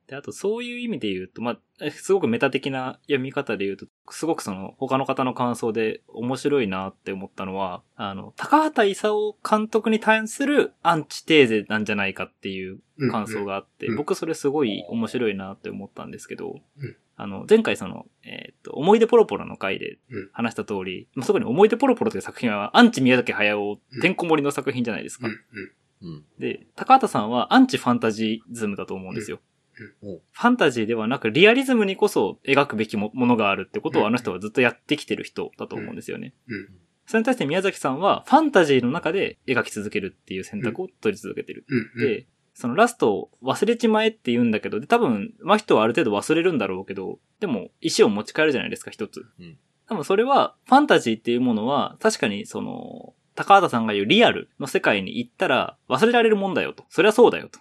[0.09, 12.81] うんで、あとそういう意味で言うと、まあ、すごくメタ的な読み方で言うと、すごくその他の方の感想で面白いなって思ったのは、あの、高畑勲監督に対するアンチテーゼなんじゃないかっていう
[13.11, 25.27] 感想があって、うんうん僕それすごい面白いなって思ったんですけど、うんあの、前回その、えーっと、思い出ポロポロの回でうん話した通り、まあ、そこに思い出ポロポロという作品はアンチ宮崎駿、てんこ盛りの作品じゃないですか。
[25.27, 25.35] うん。
[26.03, 26.15] うん。
[26.15, 26.25] うん。
[26.39, 29.41] で、高畑さんはアンチファンタジズムだと思うんですよ。
[30.01, 36.35] ファンタジーではなく、リアリズムにこそ描くべきもものがあるってことうんをあの人はずっとやってきてる人だと思うんですよね。
[36.49, 36.69] うん。
[37.07, 41.65] それに対して宮崎さんは、ファンタジーの中で描き続けるっていう選択を取り続けてる。
[41.69, 42.01] うん。
[42.01, 49.25] で、そのラストを忘れちまえって言うんだけど、で多分、真人はある程度忘れるんだろうけど、でも、石を持ち帰るじゃないですか、一つ。
[49.39, 49.59] うん
[49.89, 56.85] 多分それは、ファンタジーっていうものは、確かにその、高畑さんが言うリアルの世界に行ったら忘れられるもんだよと。
[56.91, 57.61] それはそうだよと。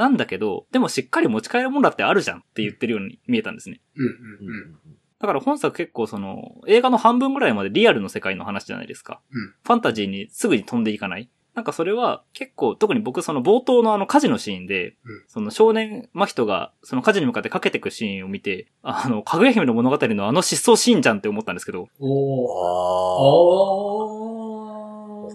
[0.00, 3.82] なんだけど、でもしっかり持ち帰るもんだってあるじゃんって言ってるように見えたんですね。
[3.96, 4.06] うん。
[4.06, 4.74] ううんん。
[5.20, 9.20] だから本作結構その、映画の半分ぐらいまでリアルの世界の話じゃないですか。
[9.30, 11.28] うんファンタジーにすぐに飛んでいかない。
[11.54, 22.50] なんかそれは結構、特に僕その冒頭のあの火事のシーンで、うんその少年真人がその火事に向かってかけてくシーンを見て、あの、かぐや姫の物語のあの失踪シーンじゃんって思ったんですけど、おー。
[22.64, 24.14] ああ。
[24.14, 24.19] あー。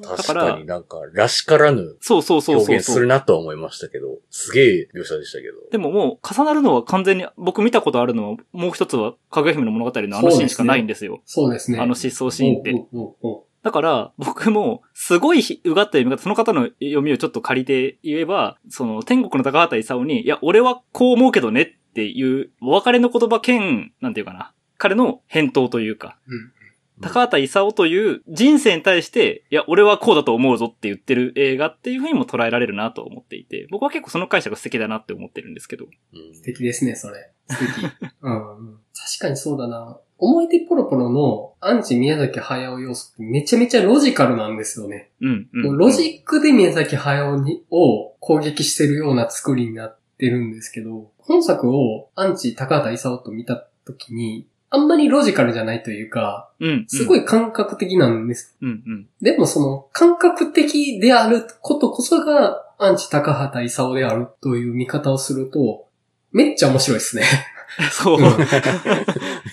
[0.02, 3.08] 確かになんか、らしからぬそうそうそう表現する。
[3.08, 5.54] なとは思いましたけど、すげえ描写でしたけど。
[5.72, 11.22] でももう重なるのは完全に、僕見たことあるのは、もう一つはかぐや姫の物語のあのシーンしかないんですよ。
[11.26, 11.80] そうですね。
[11.80, 12.74] あの失踪シーンって。
[12.74, 24.54] おうおうおうだから、僕も、すごいうがった読み方、その方の読みをちょっと借りて言えば、その、天国の高畑勲に、いや、俺はこう思うけどねっていう、お別れの言葉兼、なんていうかな。
[24.78, 26.52] 彼の返答というか、うん。
[27.02, 35.86] 高畑勲という人生に対して、いや、俺はこうだと思うぞって言ってる映画っていう風にも捉えられるなと思っていて、僕は結構その解釈素敵だなって思ってるんですけど。
[35.86, 35.88] う
[36.32, 37.32] ん素敵ですね、それ。
[37.50, 37.86] 素敵。
[38.22, 38.80] うん。
[38.94, 40.00] 確かにそうだな。
[40.18, 45.12] 思い出ポロポロのアンチ宮崎駿要素ってめちゃめちゃロジカルなんですよね。
[45.20, 45.78] うん、うん。
[45.78, 56.86] ロジックで宮崎駿にを攻撃してるような作りになってるんですけど、本作をアンチ高畑勲と見たときに、あんまりロジカルじゃないというか、うん、うん。
[56.88, 58.58] すごい感覚的なんです。
[58.62, 59.08] うん、うん。
[59.22, 65.88] でもその感覚的であることこそがアンチ高畑勲であるという見方をすると、
[66.32, 67.24] めっちゃ面白いですね。
[67.92, 68.20] そう。
[68.20, 68.22] うん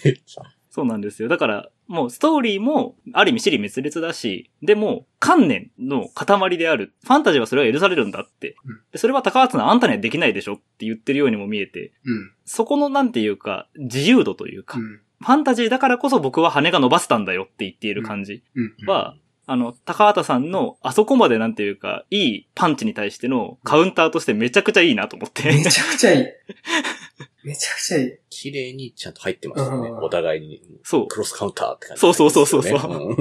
[0.04, 0.42] めっちゃ。
[0.72, 1.28] そうなんですよ。
[1.28, 6.94] だから、もうストーリーも、ある意味、尻滅裂だし、でも、観念の塊である。
[7.04, 8.56] ファンタジーはそれは許されるんだって。
[8.64, 12.32] うんでそれは高松のあんたにはできないでしょって言ってるようにも見えて、うん。
[12.46, 15.00] そこのなんていうか、自由度というか、うん。
[15.22, 18.74] ファンタジーだからこそ僕は羽が伸ばせたんだよって言っている感じうん。
[18.86, 19.16] は、
[19.46, 25.44] あの、高畑さんのあそこまでなんていうか、いいパンチに対してのカウンターとしてめちゃくちゃいいなと思って。
[25.44, 26.26] めちゃくちゃいい。
[27.44, 28.12] めちゃくちゃいい。
[28.30, 29.90] 綺麗にちゃんと入ってますよね。
[29.90, 30.62] うんお互いに。
[30.82, 31.08] そう。
[31.08, 33.16] クロスカウンターって感じ、そうそうそうそうそう うん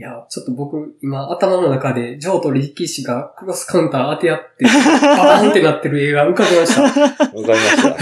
[0.00, 4.64] いや、ちょっと僕、今、頭の中で、ジョーと力士がクロスカウンター当て合って、
[5.04, 6.82] バーンってなってる映画浮かびました。
[6.84, 7.98] わかりました。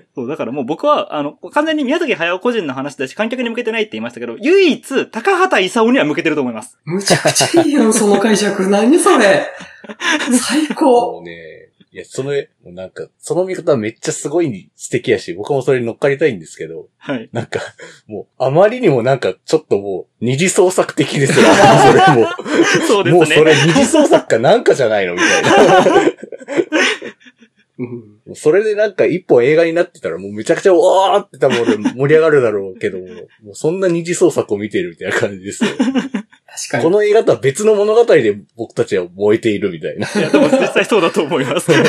[0.14, 6.78] そう、だからもう僕は、あの、完全に宮崎駿個人の話だし、観客に向けてないって言いましたけど、唯一、高畑勲には向けてると思います。
[6.86, 8.66] むちゃくちゃいいやん、その解釈。
[8.68, 9.46] 何それ。
[10.40, 11.12] 最高。
[11.12, 11.59] もうね、
[11.92, 12.36] いや、その、も
[12.66, 17.28] うなんか、その見方はめっちゃすごい素敵やし、僕もそれに乗っかりたいんですけど、はい。
[17.32, 17.58] なんか、
[18.06, 21.46] もう、あまりにもなんか、ちょっともう、二次創作的ですよ。
[21.46, 22.28] それも。
[22.86, 23.12] そうですね。
[23.12, 25.84] もうそれ二次創作かなんかじゃないのみたいな。
[27.78, 28.36] うん。
[28.36, 33.06] それでなんか一本映画になってたらもうめちゃくちゃわーって多分俺盛り上がるだろうけども、
[33.42, 35.70] もうそんな二次創作を見てるみたいな感じですよ。
[36.68, 36.84] 確かに。
[36.84, 40.06] この映画とは別の物語で僕たちは燃えているみたいな。
[40.08, 41.70] いや、でも実際そうだと思います。
[41.72, 41.80] うん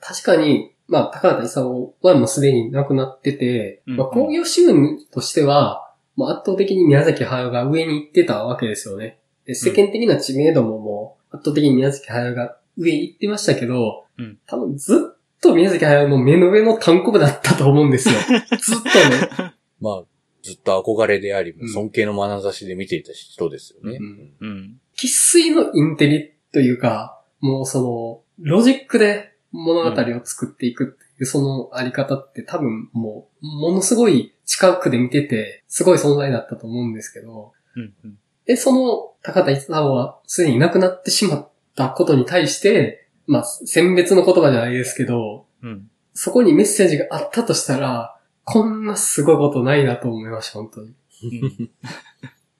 [0.00, 9.18] 確かに、まあ、高畑勲はもうすでに亡くなってて、うんまあ、興行収入としては、まあ、圧倒的に宮崎駿が上に行ってたわけですよね。
[9.44, 18.14] で世間的な知名度ももう、圧倒的に宮崎駿が上に行ってましたけど、うん多分ずっと宮崎駿の目の上の単国だったと思うんですよ。
[18.58, 19.54] ずっとね。
[19.80, 20.02] まあ、
[20.48, 23.98] ずっと憧れでありう、ん尊敬の眼差しで見ていた人ですよね。
[24.00, 24.80] うんうん。
[24.96, 37.94] 喫水のインテリというか、もうその、ロジックで物語を作っていくっていう、そのあり方って多分もう、ものすごい近くで見てて、すごい存在だったと思うんですけど、うん。
[38.04, 38.18] うん。
[38.46, 45.90] で、その高田勲はすでに亡くなってしまったことに対して、まあ、選別の言葉じゃないですけど、うん。
[46.14, 48.17] そこにメッセージがあったとしたら、
[48.50, 50.94] こんなすごいことないなと思いました、本当に。
[51.22, 51.70] うん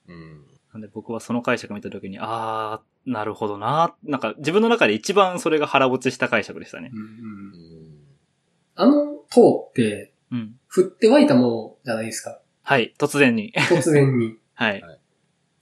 [0.07, 3.95] うんなんで僕はその解釈見たときに、あー、なるほどな。
[4.03, 6.91] なんか自分の中で一番それが腹落ちした解釈でしたね。
[8.75, 10.55] あの塔って、うん。
[10.73, 12.39] 降って湧いたものじゃないですか。
[12.61, 13.51] はい、突然に。
[13.55, 14.37] 突然に。
[14.53, 14.83] はい。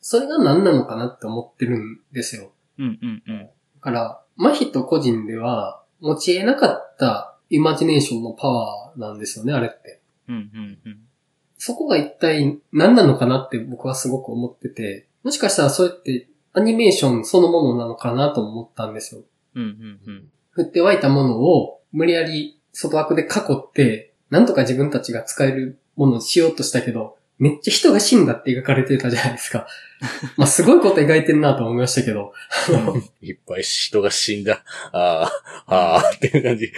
[0.01, 2.51] それが何なのかなって思ってるんですよ。
[2.77, 3.43] うんうんうん。
[3.45, 3.49] だ
[3.79, 9.96] から、真人個人では持ち得なかったイマジネーションのパワーなんですよね、あれって。
[10.27, 10.99] うんうんうん。
[11.57, 19.21] そこが一体何なのかなって僕はすごく思ってて、もしかしたらそれってアニメーションそのものなのかなと思ったんですよ。
[19.55, 20.27] うんうんうん。
[20.55, 29.67] 降って湧いたものを無理やり外枠で囲って、なんとか自分たちが使えるものにしようとしたけど、めっちゃ人が死んだって描かれてたじゃないですか。
[30.37, 32.33] まあすごいこと描いてんなと思いましたけど。
[33.21, 34.63] いっぱい人が死んだ。
[34.91, 35.31] あ
[35.67, 36.71] あ、ああ、っていう感じ。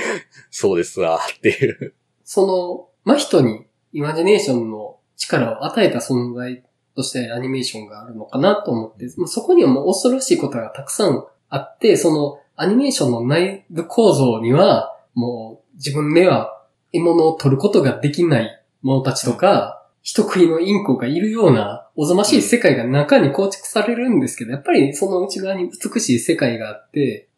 [0.51, 1.93] そうですわ、っていう。
[2.25, 6.63] その、真人にイマジネーションの力を与えた存在
[6.95, 27.29] としてアニメーションがあるのかなと思って、まあそこにはもう恐ろしいことがたくさんあって、そのアニメーションの内部構造には、もう自分では獲物を取ることができない者たちとか、人食いのインコがいるような、おぞましい世界が中に構築されるんですけど、やっぱりその内側に美しい世界があって。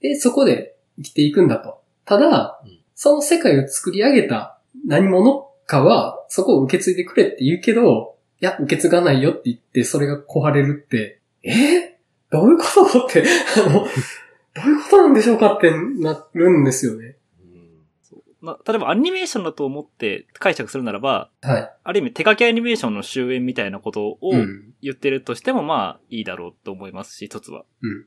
[0.00, 1.82] で、そこで生きていくんだと。
[2.04, 11.52] ただうん、その世界を作り上げた何者かは、そこを受け継いでくれって言うけど、いや、受け継がないよって言って、それが壊れるって、え？
[11.52, 11.92] ー
[12.30, 13.22] どういうことって、
[13.66, 17.16] あの、どういうことなんでしょうかってなるんですよね。
[18.40, 21.72] まあ、例えばアニメーションだと思って解釈するならば、はい。
[21.84, 24.74] ある意味手書きアニメーションの終焉みたいなことをうん。
[24.82, 27.64] 言ってるとしてもまあいいだろうと思いますし、一つは。
[27.82, 28.06] うん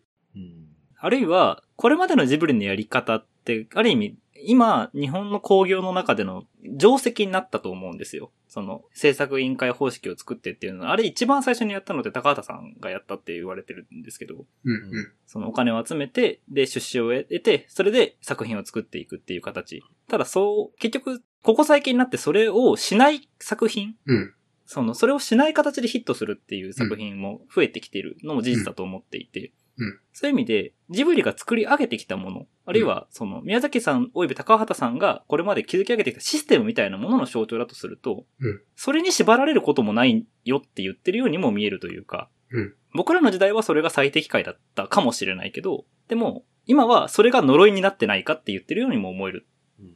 [0.97, 8.31] あるいは、これまでのジブリのやり方って、ある意味、今、日本の工業の中での定石になったと思うんですよ。
[8.47, 14.71] その、制作委員会方式を作ってっていうのは、あれ一番最初にやったのって高畑さんがやったって言われてるんですけど、うん。
[14.71, 15.11] うん。
[15.25, 19.83] そのお金を集めて、で、出資を得て、それで作品を作っていくっていう形。
[20.07, 24.33] ただそう、結局、ここ最近になってそれをしない作品うん。
[24.65, 29.99] その、それをしない形でヒットするっていう作品も増えてきているのも事実だと思っていて、うん。
[30.13, 38.61] そういう意味で、ジブリが作り上げてきたもの、あるいは、その、宮崎さん及び高畑さんがこれまで築き上げてきたシステムみたいなものの象徴だとすると、うん。
[38.75, 42.73] それに縛られることもないよって言ってるようにも見えるというか、うん。
[42.93, 49.47] 僕らの時代はそれが最適解だったかもしれないけど、でも、今はそれが呪いになってないかって言ってるようにも思える。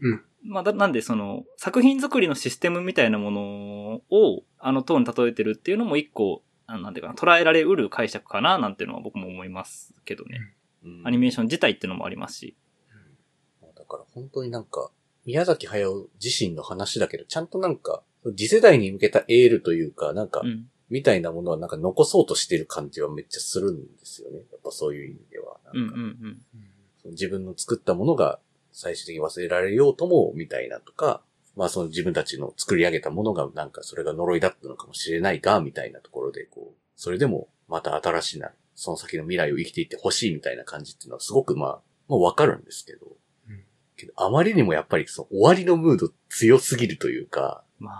[0.02, 0.24] うん。
[0.44, 3.42] まあ、だなんでその、作品作りのシステムみたいなもの
[4.10, 10.40] を、あの塔に例えてるっていうのも一個、あなんていうかな、捉えられうる解釈かな、なんていうのは僕も思いますけどね。
[10.84, 12.56] うんアニメーション自体っていうのもありますし。
[13.62, 14.92] だから本当になんか、
[15.26, 18.04] 宮崎駿自身の話だけど、ちゃんとなんか、
[18.38, 20.70] 次世代に向けたエールというか、なんかう、ん。
[20.90, 24.38] みたいなものはなんか残そうとしてる感じはめっちゃするんですよね。
[24.52, 25.58] やっぱそういう意味では。
[25.74, 26.42] うんなかうんんうん。
[27.02, 28.40] その自分の作ったものが
[28.72, 31.22] 最終的に忘れられようとも、みたいなとか、
[31.60, 43.08] まあその自分たちの作り上げたものがなんかそれが呪いだったのかもしれないが、みたいなところで、こう、それでもまた新しいな、その先の未来を生きていってほしいみたいな感じっていうのはすごくまあ、まあわかるんですけど、
[43.50, 43.64] うん
[43.98, 47.92] けどあまりにもやっぱりその終わりのムード強すぎるというか、ま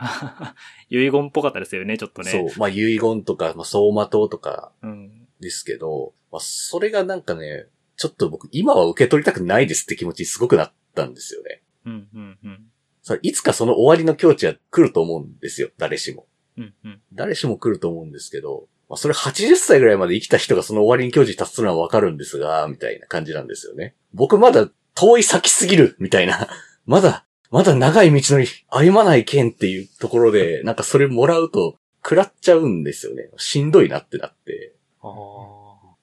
[0.00, 0.54] あ、
[0.90, 2.32] 遺言っぽかったですよね、ちょっとね。
[2.32, 5.28] そう、まあ遺言とか、まあ走馬灯とかうん。
[5.38, 11.62] ですけど、まあそれがなんかね、ちょっと僕今は受け取りたくないですって気持ちにすごくなったんですよね。
[11.86, 12.63] うんうんうん。
[13.22, 16.26] いつかその終わりの境地は来ると思うんですよ、誰しも。
[16.56, 17.00] うんうん。
[17.12, 23.94] 誰しも来ると思うんですけど、まあ、それ80歳ぐらいまで生きた人がその終わりに境地に達するのはわかるんですが、みたいな感じなんですよね。
[24.12, 26.48] 僕まだ遠い先すぎる、みたいな。
[26.86, 33.30] まだ、まだ長い道のり歩まない剣っていうところで、なんかそれもらうと、食らっちゃうんですよね。
[33.38, 34.74] しんどいなってなって。
[35.02, 35.08] あ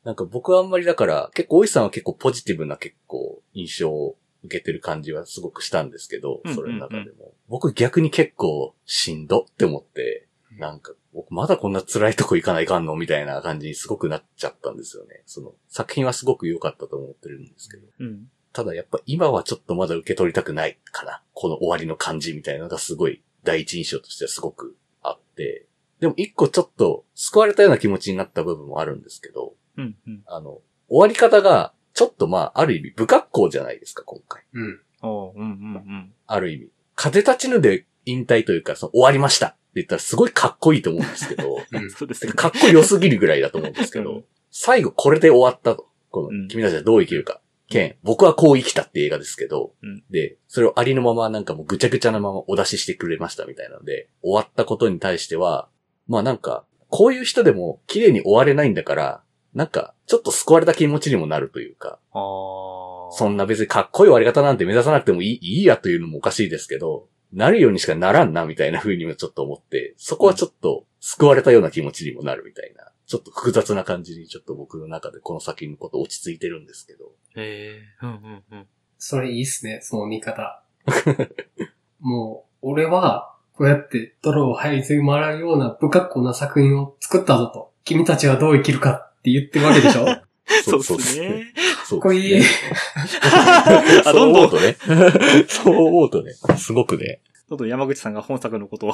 [0.03, 7.33] なんか僕はあんまりだから、結構、おいさんは結構ポジティブな結構印象を受けてる感じはすごくしたんですけどうん、それの中でも。
[7.47, 10.27] 僕逆に結構しんどって思って、
[10.57, 15.23] なんか、僕まだこんな辛いとこ行かないかんのみたいな感じにすごくなっちゃったんですよね。
[15.25, 17.83] その作品はすごく良かったと思ってるんですけど。
[17.99, 18.27] うん。
[18.53, 21.21] ただやっぱ今はちょっとまだ受け取りたくないかな。
[21.33, 25.67] この終わりの感じみたいなのがすごい第一印象としてはすごくあって。
[25.99, 29.95] でも一個ちょっと救われたような気持ちになった部分もあるんですけど、うん。
[30.07, 30.23] うん。
[30.25, 34.43] あの、終わり方がちょっとまあある意味不格好じゃないですか、今回。
[34.53, 34.79] うん。
[35.03, 36.71] おううんうんある意味。
[36.95, 41.91] 風立ちぬで引退というか、その終わりましたって言ったらすごいかっこいいと思うんですけど、 ううんん。
[41.91, 42.33] そうですね。
[42.33, 45.87] かっこよすぎるぐらいだと思うんですけどうん、最後これで終わったと。
[46.09, 47.39] こうんの、君たちはどう生きるか。
[47.69, 55.69] 剣、僕はこう生きたって映画ですけど、うんで、それをありのままなんかもうぐちゃぐちゃなままお出ししてくれましたみたいなので、終わったことに対しては、
[56.07, 59.23] まあなんか、こういう人でも綺麗に終われないんだから、
[59.53, 63.11] なんか、ちょっと救われた気持ちにもなるというか、ああ。
[63.11, 77.11] そんな別にかっこいい終わり方なんて目指さなくてもいい いいやというのもおかしいですけど、なるようにしかならんなみたいな風にもちょっと思って、そこはちょっと救われたような気持ちにもなるみたいな、ちょっと複雑な感じにちょっと僕の中でこの作品のこと落ち着いてるんですけど。
[77.35, 77.81] へえ。
[78.01, 78.67] うんうんうん。
[78.97, 80.63] それいいっすね、その見方。
[81.99, 87.73] もう、俺は、こうやって泥を這いずり回るような不格好な作品を作ったぞと。
[87.83, 90.05] 君たちはどう生きるかって言ってるわけでしょ？
[90.65, 91.53] そうですね。
[91.85, 92.41] そうかっこいい
[93.21, 94.75] あ、そう思うとね。
[95.47, 97.21] そう思うとね、すごくね。
[97.49, 98.89] どんどん山口さんが本作のことを。
[98.91, 98.93] い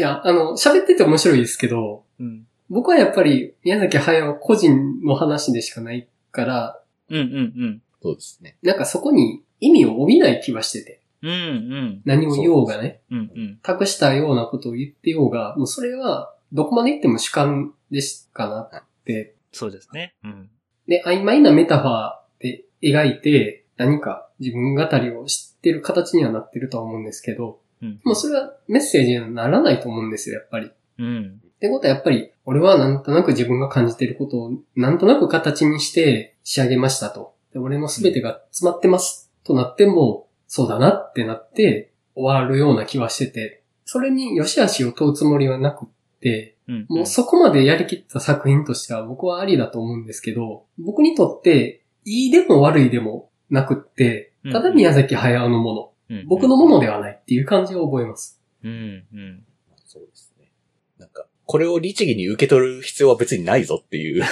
[0.00, 2.46] や、あの、喋ってて面白いですけど、うん。
[2.68, 8.56] 僕はやっぱり宮崎駿個人の話でしかないから、うんうんそうですね。
[8.62, 11.00] なんかそこに意味を帯びない気はしてて。
[11.22, 11.30] うん。
[11.30, 11.40] うんう
[11.80, 12.02] ん。
[12.04, 13.00] 何を言おうがね。
[13.10, 13.58] うんうん。
[13.62, 19.34] 託したようなことを言ってようが、もうそれはどこまで言っても主観でしかなって。
[19.52, 20.14] そうですね。
[20.24, 20.50] うん。
[20.88, 28.00] で、曖昧なメタファーで描いて、何か自分語りを知ってる形にはなってるとは思うんですけど、うん。
[28.04, 30.70] もうそれはメッセージにはならないと思うんですよ、やっぱり。
[30.98, 31.40] うん。
[31.56, 37.34] ってことはやっぱり、俺はなんとなく自分が感じていることをなんとなく形にして仕上げましたと。
[37.52, 45.88] で俺の全てが詰まってますとなっても、そうだなってなって終わるような気はしてて、それに良し悪しを問うつもりはなくっ
[46.20, 46.86] て、うん。
[46.88, 58.40] もうそこまでやりきった作品としては僕はありだと思うんですけど、僕にとって、いいでも悪いでもなくって、ただ宮崎駿のもの、うん、僕のものではないっていう感じを覚えます。
[58.62, 59.04] うん。
[59.12, 59.44] うん。
[59.84, 60.50] そうですね。
[60.98, 64.22] なんか、これを律儀に受け取る必要は別にないぞっていう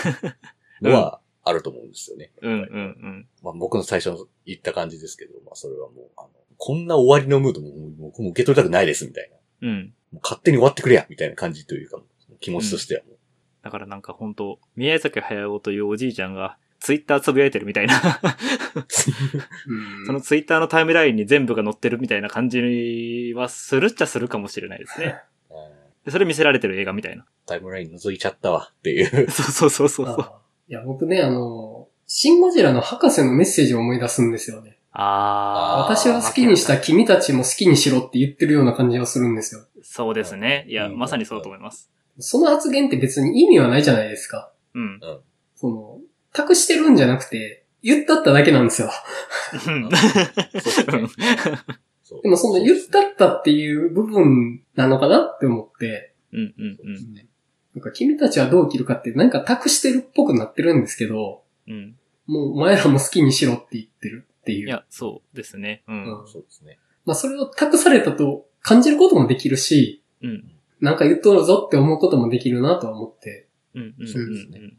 [0.82, 2.32] のはあると思うんですよね。
[2.42, 2.52] うん。
[2.52, 2.58] うん。
[2.58, 3.26] うん。
[3.42, 9.68] まあ僕の最初の言った感じですけど、まあそれはもう、あの、こんな終わりのムードももう僕も受け取りたくないですみたいな。
[9.68, 9.94] うん。
[10.14, 11.98] もう勝手に終わってくれやみたいな感じというか、
[12.40, 13.16] 気持ちとしてはもう。
[13.62, 17.96] だからなんか本当宮崎駿というおじいちゃんが、ツイッターつぶやいてるみたいな。
[17.96, 25.16] うん そのツイッターのタイムラインに全部が載ってるみたいな感じはするっちゃするかもしれないですね。
[26.08, 27.24] それ見せられてる映画みたいな。
[27.46, 29.30] タイムライン覗いちゃったわっていう。
[29.30, 30.16] そうそうそうそうそう。
[30.20, 30.38] あ
[30.68, 34.76] いや、僕ね、あの、シン・ゴジラの博士のメッセージを思い出すんですよね。
[34.92, 35.94] あー。
[35.94, 39.62] 私は好きにした君たちも好きにしろって言ってるような感じがするんですよ。
[39.84, 40.66] そうですね。
[40.68, 41.90] いや、うんまさにそうと思います。
[42.18, 44.52] その発言って別に意味はないじゃないですか。
[44.74, 45.00] うん。
[45.54, 45.98] その、
[46.32, 48.90] 託してるんじゃなくて、言ったっただけなんですよ。
[49.66, 49.90] うん
[52.02, 57.14] そうでもその言ったったっていう部分なのかなって思って、うんうんうん。
[57.74, 61.96] なんか君たちはどう生きるかってなんか託してるっぽくなってるんですけど、うん。
[62.26, 64.68] もうお前らも好きにしろって言ってるっていう。
[64.68, 65.82] いや、そうですね。
[65.88, 66.20] うん。
[66.20, 66.78] うんそうですね。
[67.04, 70.50] まあそれを託されたと感じることもできるし、うん。
[70.80, 73.94] なんか言っとるぞって思うこともできるなとは思って、うん。
[73.98, 74.08] うん。
[74.08, 74.78] そうですねうん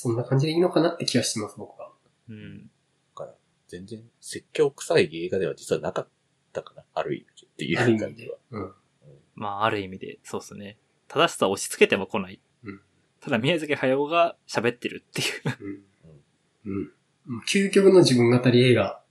[0.00, 1.90] そんな感じでいいのかなって気がしてます、僕は。
[2.28, 2.62] うん。
[2.62, 2.68] だ
[3.16, 3.34] から、
[3.66, 6.08] 全然説教臭い映画では実はなかっ
[6.52, 6.84] たかな。
[6.94, 8.36] ある意味っていう感じは。。
[8.52, 8.72] うん。
[9.34, 10.78] まあ、ある意味で、そうですね。
[11.08, 12.40] 正しさを押し付けても来ない。
[12.62, 12.80] うん
[13.20, 15.24] ただ、宮崎駿が喋ってるってい
[16.64, 16.72] うん。
[16.72, 16.84] うん。
[17.26, 19.02] もう究極の自分語り映画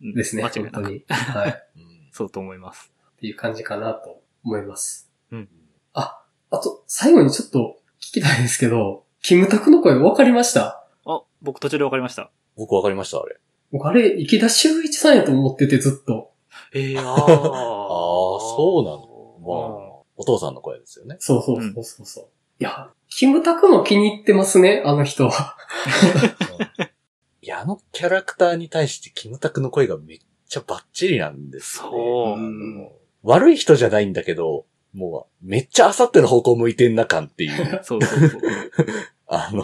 [0.00, 0.74] ですね、間違いなく。
[0.76, 1.04] 本当に。
[1.08, 1.68] はい。
[2.10, 2.91] そうと思います。
[3.22, 5.10] ていう感じかなと思います。
[5.30, 5.48] うん。
[5.94, 10.84] あ、あと、最後にちょっと聞きたいですけど、キムタクの声分かりました？
[11.06, 12.30] あ、僕途中で分かりました。
[12.56, 13.38] 僕わかりました、あれ。
[13.70, 16.32] 僕あれ、池田修一さんやと思っててずっと。
[16.74, 17.14] ええ ー、ああ。
[17.14, 17.20] ああ、
[18.40, 19.08] そうなの。
[19.40, 21.16] まあ、お父さんの声ですよね。
[21.20, 22.24] そうそうそうそうそう。
[22.60, 25.56] いや、キムタクも気に入ってますね、あの人は。
[27.40, 30.18] いや、あのキャラクターに対してキムタクの声がめっ
[30.48, 32.92] ちゃバッチリなんですよね、そううん
[33.22, 37.80] 悪い人じゃないんだけど、もう、めっちゃあさっての方向向いてんな感っていう。
[37.84, 38.40] そうそうそう。
[39.26, 39.62] あの、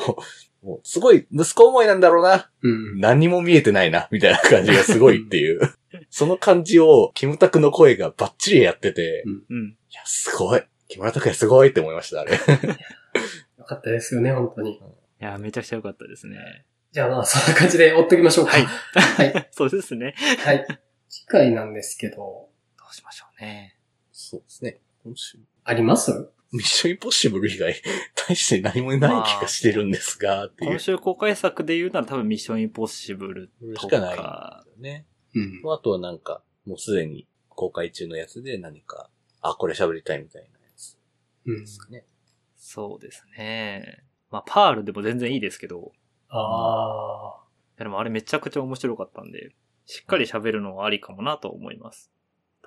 [0.62, 2.50] もう、すごい息子思いなんだろうな。
[2.62, 3.00] うん。
[3.00, 5.60] 何にも見えてないな、みたいな感じがすごいっていう。
[6.10, 9.76] その感じを、キムタクの声がバッチリやってて、うん。
[9.90, 10.62] いや、すごい。
[10.88, 12.32] 木村拓哉すごいって思いました、あれ。
[12.32, 12.38] よ
[13.64, 14.72] かったですよね、本当に。
[14.72, 14.80] い
[15.18, 16.64] や、めちゃくちゃ良かったですね。
[16.90, 18.52] じゃあまあ、そんな感じで追っときましょうか。
[18.52, 18.64] はい。
[18.64, 19.48] はい。
[19.50, 20.14] そうですね。
[20.38, 20.66] はい。
[21.08, 22.48] 次回なんですけど、ど
[22.90, 23.76] うしましょうね。
[24.12, 24.80] そうですね。
[25.04, 26.30] 今週、あります？
[26.52, 27.74] ミッションインポッシブル以外、
[28.28, 30.78] 大して何もない気がしてるんですが、っていう今。
[30.80, 35.06] 週公開作で言うなら多分ミッションインポッシブルとしかないね。
[35.34, 35.72] うん。
[35.72, 39.10] あとはなんか、もうすでに公開中のやつで何か、
[39.42, 40.96] あ、これ喋りたいみたいなやつ
[41.44, 41.66] うんで。
[41.66, 42.06] すかね。
[42.56, 44.04] そうですね。
[44.30, 45.92] まあ、パールでも全然いいですけど、
[46.30, 47.44] あ
[47.78, 49.54] いやでもあれめちゃくちゃ面白かったんで、
[49.86, 52.10] しっかり喋るのはありかもなと思います。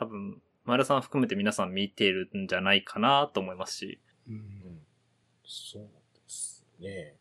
[0.01, 4.31] 多分、前田さん含めて皆さん見てるんじゃないかなと思いますし、ー。
[4.31, 4.33] う。
[4.33, 4.79] うんん。
[5.45, 5.83] そう
[6.15, 7.13] ですね。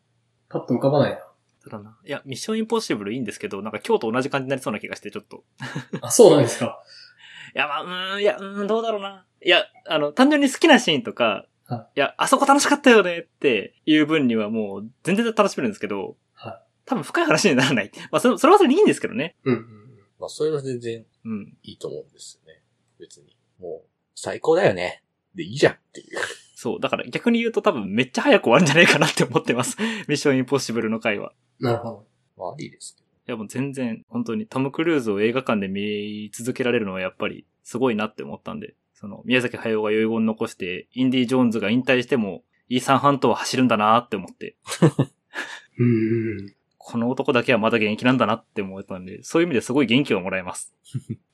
[0.49, 1.19] パッと浮かばないな。
[1.63, 5.43] ただな、いや、ミッションインポッシブルいいんですけど、なんか今日と同じ感じになりそうな気がして、ちょっと。
[6.01, 6.83] あ、そうなんですか。
[7.53, 9.27] いや、まあ、うーん、いや、うーん、どうだろうな。
[9.45, 17.91] いや、あの、単純に好きなシーンとか、はいや、あそこ楽しかったよねっていう分にはもう全然楽しめるんですけど、は多分深い話にならない。
[18.11, 19.35] まあ、それそれはそれでいいんですけどね。
[19.43, 19.81] うんうん
[20.19, 21.57] まあ、それは全然うん。
[21.63, 22.60] いいと思うんですよね。
[23.01, 23.35] 別に。
[23.59, 25.03] もう、最高だよね。
[25.35, 26.19] で、いいじゃんっていう。
[26.55, 26.79] そう。
[26.79, 29.77] だから逆に言うと多分めっちゃ早く終わるんじゃないかなって思ってます。
[30.07, 31.33] ミッションインポッシブルの回は。
[31.59, 31.65] うん。
[31.65, 32.05] なるほど。
[32.37, 33.07] まあ、ありですけど。
[33.27, 44.55] いやもう全然、本当にトム・クルーズを映画館で見続けられるのはやっぱりすごいなって思ったんで、その、宮崎駿が遺言残して、インディ・ジョーンズが引退しても、イーサン・ハントは走るんだなって思って、
[45.79, 46.55] うんうん。
[46.83, 50.73] この男だけはまだ現役なんだなって思えたんで、そういう意味ですごい元気をもらえます。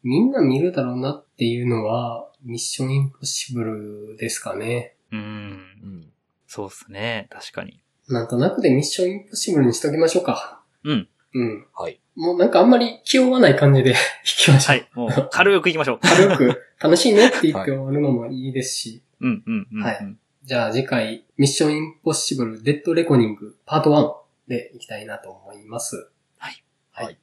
[0.03, 4.95] みんな見るだろうなっていうのは、ミッションインポッシブルですかね。
[5.11, 6.11] うんん。
[6.47, 7.27] そうっすね。
[7.31, 7.81] 確かに。
[8.09, 10.61] なんとなくでミッションインポッシブルにしときましょうか。
[10.83, 11.07] うん。
[11.33, 11.65] うん。
[11.73, 11.99] はい。
[12.15, 14.75] もうなんかあんまり気負わない感じで 弾きましょう。
[14.75, 14.89] はい。
[14.95, 15.99] もう、軽くいきましょう。
[16.01, 19.01] 軽く楽しいねって言って終わるのもいいですし。
[19.21, 19.81] うん、うん、うん。
[19.81, 20.17] はい
[20.47, 26.09] じゃあ次回、ミッションインポッシブルデッドレコニングパート1でいきたいなと思います。
[26.37, 26.63] はい。
[26.91, 27.19] はい。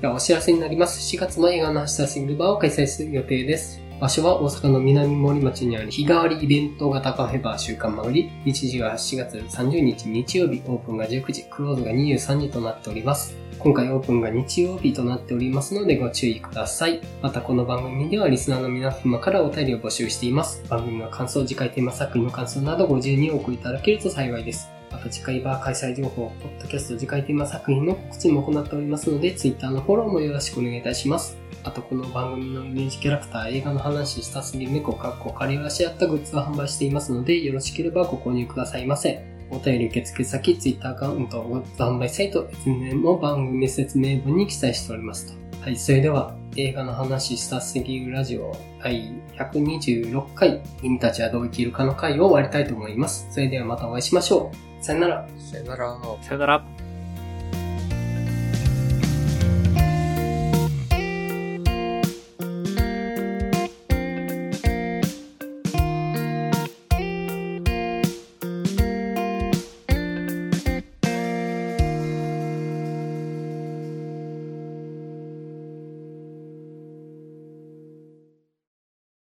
[0.00, 1.16] ではお知らせになります。
[1.16, 3.83] 4月も映画の明日シングルバーを開催する予定です。
[4.04, 8.30] 場所は大阪の南森町にある日替わりイベント型カフェバー週刊まぐり。
[8.44, 13.34] 日時は4月30日日曜日、オープンが19時、クローズが23時となっております。
[13.58, 17.00] 今回オープンが日曜日となっておりますのでご注意ください。
[17.22, 20.62] またこの番組ではリスナーの皆様からお便りを募集しています。
[20.68, 24.68] 番組の感想、次回テーマ作品の感想などご自由にお送りいただけると幸いです。
[24.92, 31.38] また次回バー開催情報、ポッドキャスト次回テーマ作品の告知も行っておりますので、Twitter のフォローもよろしくお願いいたします。
[31.64, 39.24] あとこの番組のイメージキャラクター、映画の話したすぎる猫かっこ仮らし合ったグッズを販売していますので、よろしければご購入くださいませ。
[39.50, 45.62] お便り受付先、Twitter アカウント、グッズ販売サイト、いずれも番組説明文に記載しておりますと。
[45.62, 53.26] はい、それでは映画の話したすぎるラジオ第126回、君たちはどう生きるかの回を終わりたいと思います。
[53.30, 54.84] それではまたお会いしましょう。
[54.84, 55.26] さよなら。
[55.38, 55.98] さよなら。
[56.20, 56.83] さよなら。